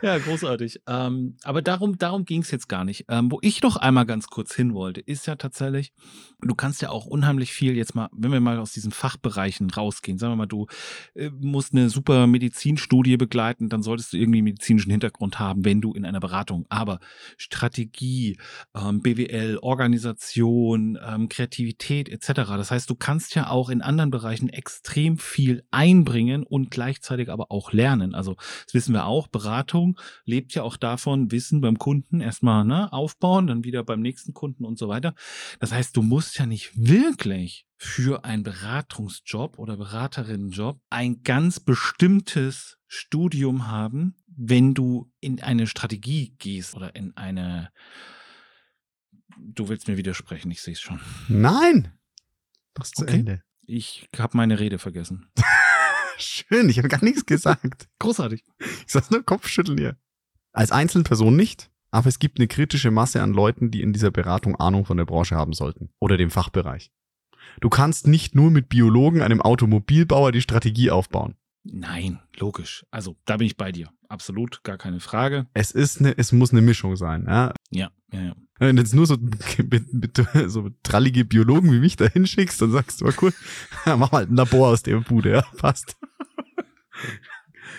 [0.06, 0.82] ja, großartig.
[0.86, 3.06] Ähm, aber darum, darum ging es jetzt gar nicht.
[3.08, 5.92] Ähm, wo ich noch einmal ganz kurz hin wollte, ist ja tatsächlich,
[6.40, 10.16] du kannst ja auch unheimlich viel jetzt mal, wenn wir mal aus diesen Fachbereichen rausgehen,
[10.16, 10.68] sagen wir mal, du
[11.14, 15.92] äh, musst eine super Medizinstudie begleiten, dann solltest du irgendwie medizinischen Hintergrund haben, wenn du
[15.92, 16.66] in einer Beratung.
[16.68, 17.00] Aber
[17.36, 18.38] Strategie,
[18.76, 22.32] ähm, BWL, Organisation, ähm, Kreativität etc.
[22.56, 27.50] Das heißt, du kannst ja auch in anderen Bereichen extrem viel einbringen und gleichzeitig aber
[27.50, 28.14] auch lernen.
[28.14, 28.36] Also
[28.66, 33.46] das wissen wir auch, Beratung lebt ja auch davon, Wissen beim Kunden erstmal ne, aufbauen,
[33.46, 35.14] dann wieder beim nächsten Kunden und so weiter.
[35.60, 42.78] Das heißt, du musst ja nicht wirklich für einen Beratungsjob oder Beraterinnenjob ein ganz bestimmtes
[42.86, 47.70] Studium haben, wenn du in eine Strategie gehst oder in eine
[49.38, 51.00] Du willst mir widersprechen, ich sehe es schon.
[51.28, 51.92] Nein.
[52.74, 53.10] Das ist okay.
[53.10, 53.42] zu Ende.
[53.66, 55.30] Ich habe meine Rede vergessen.
[56.18, 57.88] Schön, ich habe gar nichts gesagt.
[57.98, 58.44] Großartig.
[58.58, 59.96] Ich sag's nur Kopfschütteln hier.
[60.52, 64.56] Als Einzelperson nicht, aber es gibt eine kritische Masse an Leuten, die in dieser Beratung
[64.56, 66.90] Ahnung von der Branche haben sollten oder dem Fachbereich.
[67.60, 71.36] Du kannst nicht nur mit Biologen, einem Automobilbauer die Strategie aufbauen.
[71.64, 72.84] Nein, logisch.
[72.90, 73.90] Also da bin ich bei dir.
[74.08, 75.46] Absolut, gar keine Frage.
[75.52, 77.26] Es ist eine, es muss eine Mischung sein.
[77.28, 78.20] Ja, ja, ja.
[78.20, 78.36] ja.
[78.58, 79.16] Wenn du jetzt nur so,
[79.58, 83.32] mit, mit, so trallige Biologen wie mich da hinschickst, dann sagst du, cool,
[83.84, 85.96] mach mal ein Labor aus der Bude, ja, passt.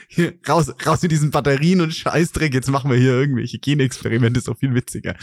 [0.08, 4.48] Hier, raus, raus mit diesen Batterien und Scheißdreck, jetzt machen wir hier irgendwelche Genexperimente, ist
[4.48, 5.16] doch viel witziger.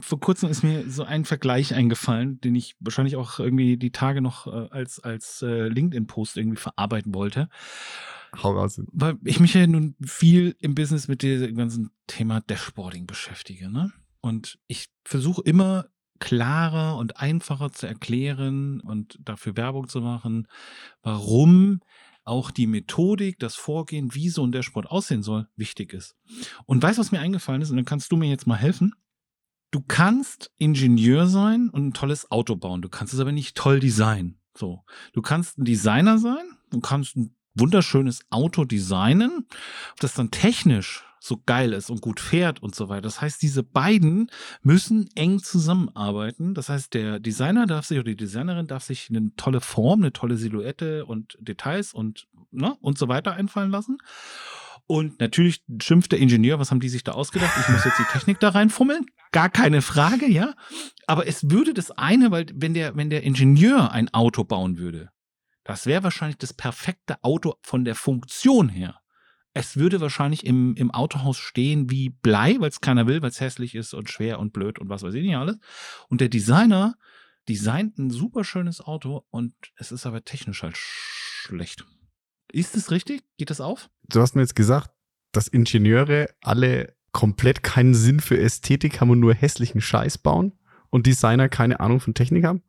[0.00, 4.20] Vor kurzem ist mir so ein Vergleich eingefallen, den ich wahrscheinlich auch irgendwie die Tage
[4.20, 7.48] noch äh, als, als äh, LinkedIn-Post irgendwie verarbeiten wollte.
[8.42, 8.80] Hau raus.
[8.92, 13.92] Weil ich mich ja nun viel im Business mit diesem ganzen Thema Dashboarding beschäftige, ne?
[14.20, 15.86] Und ich versuche immer
[16.18, 20.48] klarer und einfacher zu erklären und dafür Werbung zu machen,
[21.02, 21.80] warum
[22.24, 26.16] auch die Methodik, das Vorgehen, wie so ein Dashboard aussehen soll, wichtig ist.
[26.66, 27.70] Und weißt du, was mir eingefallen ist?
[27.70, 28.94] Und dann kannst du mir jetzt mal helfen.
[29.70, 32.80] Du kannst Ingenieur sein und ein tolles Auto bauen.
[32.80, 34.38] Du kannst es aber nicht toll designen.
[34.56, 34.84] So.
[35.12, 36.44] Du kannst ein Designer sein.
[36.70, 39.46] Du kannst ein wunderschönes Auto designen.
[39.92, 43.02] Ob das dann technisch so geil ist und gut fährt und so weiter.
[43.02, 44.30] Das heißt, diese beiden
[44.62, 46.52] müssen eng zusammenarbeiten.
[46.52, 50.12] Das heißt, der Designer darf sich oder die Designerin darf sich eine tolle Form, eine
[50.12, 53.96] tolle Silhouette und Details und, ne, und so weiter einfallen lassen.
[54.86, 57.56] Und natürlich schimpft der Ingenieur, was haben die sich da ausgedacht?
[57.58, 59.06] Ich muss jetzt die Technik da reinfummeln.
[59.32, 60.52] Gar keine Frage, ja.
[61.06, 65.08] Aber es würde das eine, weil wenn der, wenn der Ingenieur ein Auto bauen würde,
[65.64, 69.00] das wäre wahrscheinlich das perfekte Auto von der Funktion her
[69.54, 73.40] es würde wahrscheinlich im, im Autohaus stehen wie Blei, weil es keiner will, weil es
[73.40, 75.56] hässlich ist und schwer und blöd und was weiß ich nicht alles.
[76.08, 76.96] Und der Designer
[77.48, 81.86] designt ein super schönes Auto und es ist aber technisch halt schlecht.
[82.52, 83.22] Ist es richtig?
[83.38, 83.90] Geht das auf?
[84.08, 84.90] Du hast mir jetzt gesagt,
[85.30, 90.52] dass Ingenieure alle komplett keinen Sinn für Ästhetik haben und nur hässlichen Scheiß bauen
[90.90, 92.62] und Designer keine Ahnung von Technik haben?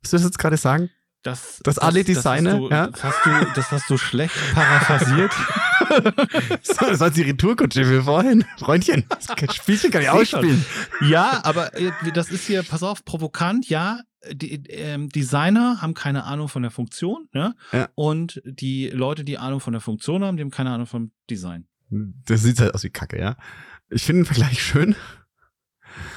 [0.00, 0.90] Willst du das jetzt gerade sagen?
[1.22, 2.86] Das, dass das, alle Designer, das du, ja?
[2.88, 5.32] das, hast du, das hast du schlecht paraphrasiert.
[6.62, 8.44] so, das war die Retourkutsche für vorhin.
[8.58, 10.64] Freundchen, das Spielchen kann ich ausspielen.
[11.08, 14.00] Ja, aber äh, das ist hier, pass auf, provokant, ja.
[14.32, 17.56] Die ähm, Designer haben keine Ahnung von der Funktion, ne?
[17.72, 17.88] Ja.
[17.96, 21.66] Und die Leute, die Ahnung von der Funktion haben, die haben keine Ahnung vom Design.
[21.90, 23.36] Das sieht halt aus wie Kacke, ja.
[23.90, 24.94] Ich finde den Vergleich schön.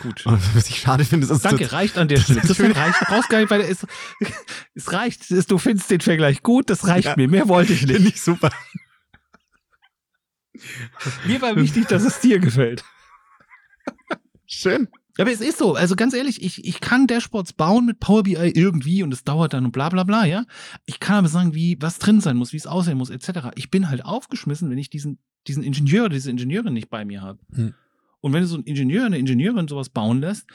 [0.01, 0.26] Gut.
[0.26, 2.41] Und was ich schade finde, ist Danke, reicht an der Stelle.
[2.47, 2.99] Das reicht.
[3.01, 3.86] Brauchst gar nicht, weil es,
[4.76, 5.26] es reicht.
[5.49, 7.13] Du findest den Vergleich gut, das reicht ja.
[7.17, 7.28] mir.
[7.28, 7.95] Mehr wollte ich nicht.
[7.95, 8.49] Finde ich super.
[11.26, 12.84] Mir war wichtig, dass es dir gefällt.
[14.45, 14.88] Schön.
[15.18, 18.34] Aber es ist so, also ganz ehrlich, ich, ich kann Dashboards bauen mit Power BI
[18.34, 20.45] irgendwie und es dauert dann und bla bla bla, ja.
[20.86, 23.51] Ich kann aber sagen, wie was drin sein muss, wie es aussehen muss, etc.
[23.56, 27.22] Ich bin halt aufgeschmissen, wenn ich diesen, diesen Ingenieur oder diese Ingenieurin nicht bei mir
[27.22, 27.39] habe.
[27.53, 27.74] Hm.
[28.20, 30.47] Und wenn du so ein Ingenieur, eine Ingenieurin sowas bauen lässt,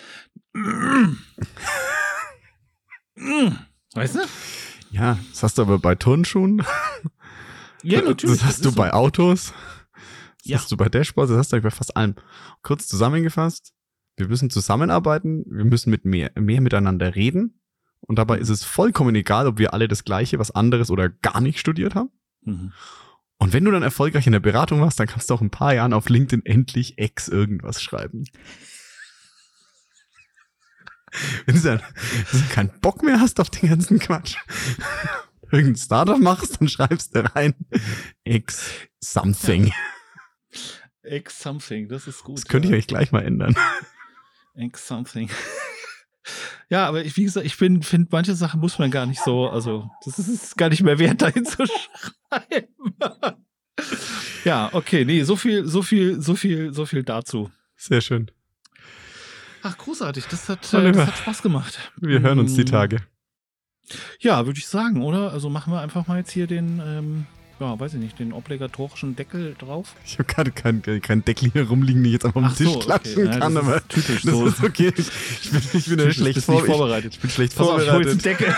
[3.94, 4.20] weißt du?
[4.90, 6.62] Ja, das hast du aber bei Turnschuhen.
[7.82, 8.38] Ja, natürlich.
[8.38, 8.94] Das hast das du bei so.
[8.94, 9.54] Autos.
[10.42, 10.58] Das ja.
[10.58, 12.14] hast du bei Dashboards, das hast du bei fast allem.
[12.62, 13.72] Kurz zusammengefasst,
[14.16, 17.60] wir müssen zusammenarbeiten, wir müssen mit mehr, mehr miteinander reden.
[18.00, 21.40] Und dabei ist es vollkommen egal, ob wir alle das Gleiche, was anderes oder gar
[21.40, 22.10] nicht studiert haben.
[22.42, 22.72] Mhm.
[23.38, 25.74] Und wenn du dann erfolgreich in der Beratung warst, dann kannst du auch ein paar
[25.74, 28.24] Jahren auf LinkedIn endlich Ex irgendwas schreiben.
[31.44, 31.80] Wenn du dann,
[32.30, 34.36] wenn du keinen Bock mehr hast auf den ganzen Quatsch,
[35.50, 37.52] irgendein Startup machst, dann schreibst du rein
[38.22, 38.62] Ex
[39.00, 39.66] something.
[39.66, 39.74] Ja.
[41.02, 42.38] X something, das ist gut.
[42.38, 42.74] Das könnte ja.
[42.74, 43.56] ich euch gleich mal ändern.
[44.54, 45.30] X something.
[46.68, 49.90] Ja, aber ich, wie gesagt, ich finde, manche Sachen muss man gar nicht so, also
[50.04, 52.68] das ist, ist gar nicht mehr wert, dahin zu schreiben.
[54.44, 57.50] ja, okay, nee, so viel, so viel, so viel, so viel dazu.
[57.76, 58.30] Sehr schön.
[59.62, 61.90] Ach, großartig, das hat, äh, das hat Spaß gemacht.
[61.96, 62.66] Wir hören uns die mm.
[62.66, 62.98] Tage.
[64.20, 65.32] Ja, würde ich sagen, oder?
[65.32, 67.26] Also machen wir einfach mal jetzt hier den, ähm,
[67.60, 69.94] ja, weiß ich nicht, den obligatorischen Deckel drauf.
[70.04, 72.72] Ich habe gerade keinen kein Deckel hier rumliegen, den ich jetzt einfach auf den Tisch
[72.72, 73.38] so, klatschen okay.
[73.38, 74.46] kann, ja, aber typisch das so.
[74.46, 74.92] ist okay.
[74.96, 77.12] Ich, bin, ich bin typisch, schlecht vor, vorbereitet.
[77.12, 77.94] Ich, ich, bin schlecht Pass vorbereitet.
[77.94, 78.54] Auf, ich hol Deckel.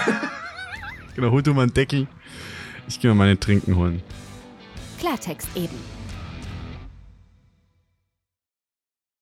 [1.17, 2.07] genau, hol du mal einen Deckel.
[2.89, 4.03] Ich gehe mal meine Trinken holen.
[5.01, 5.92] Klartext eben.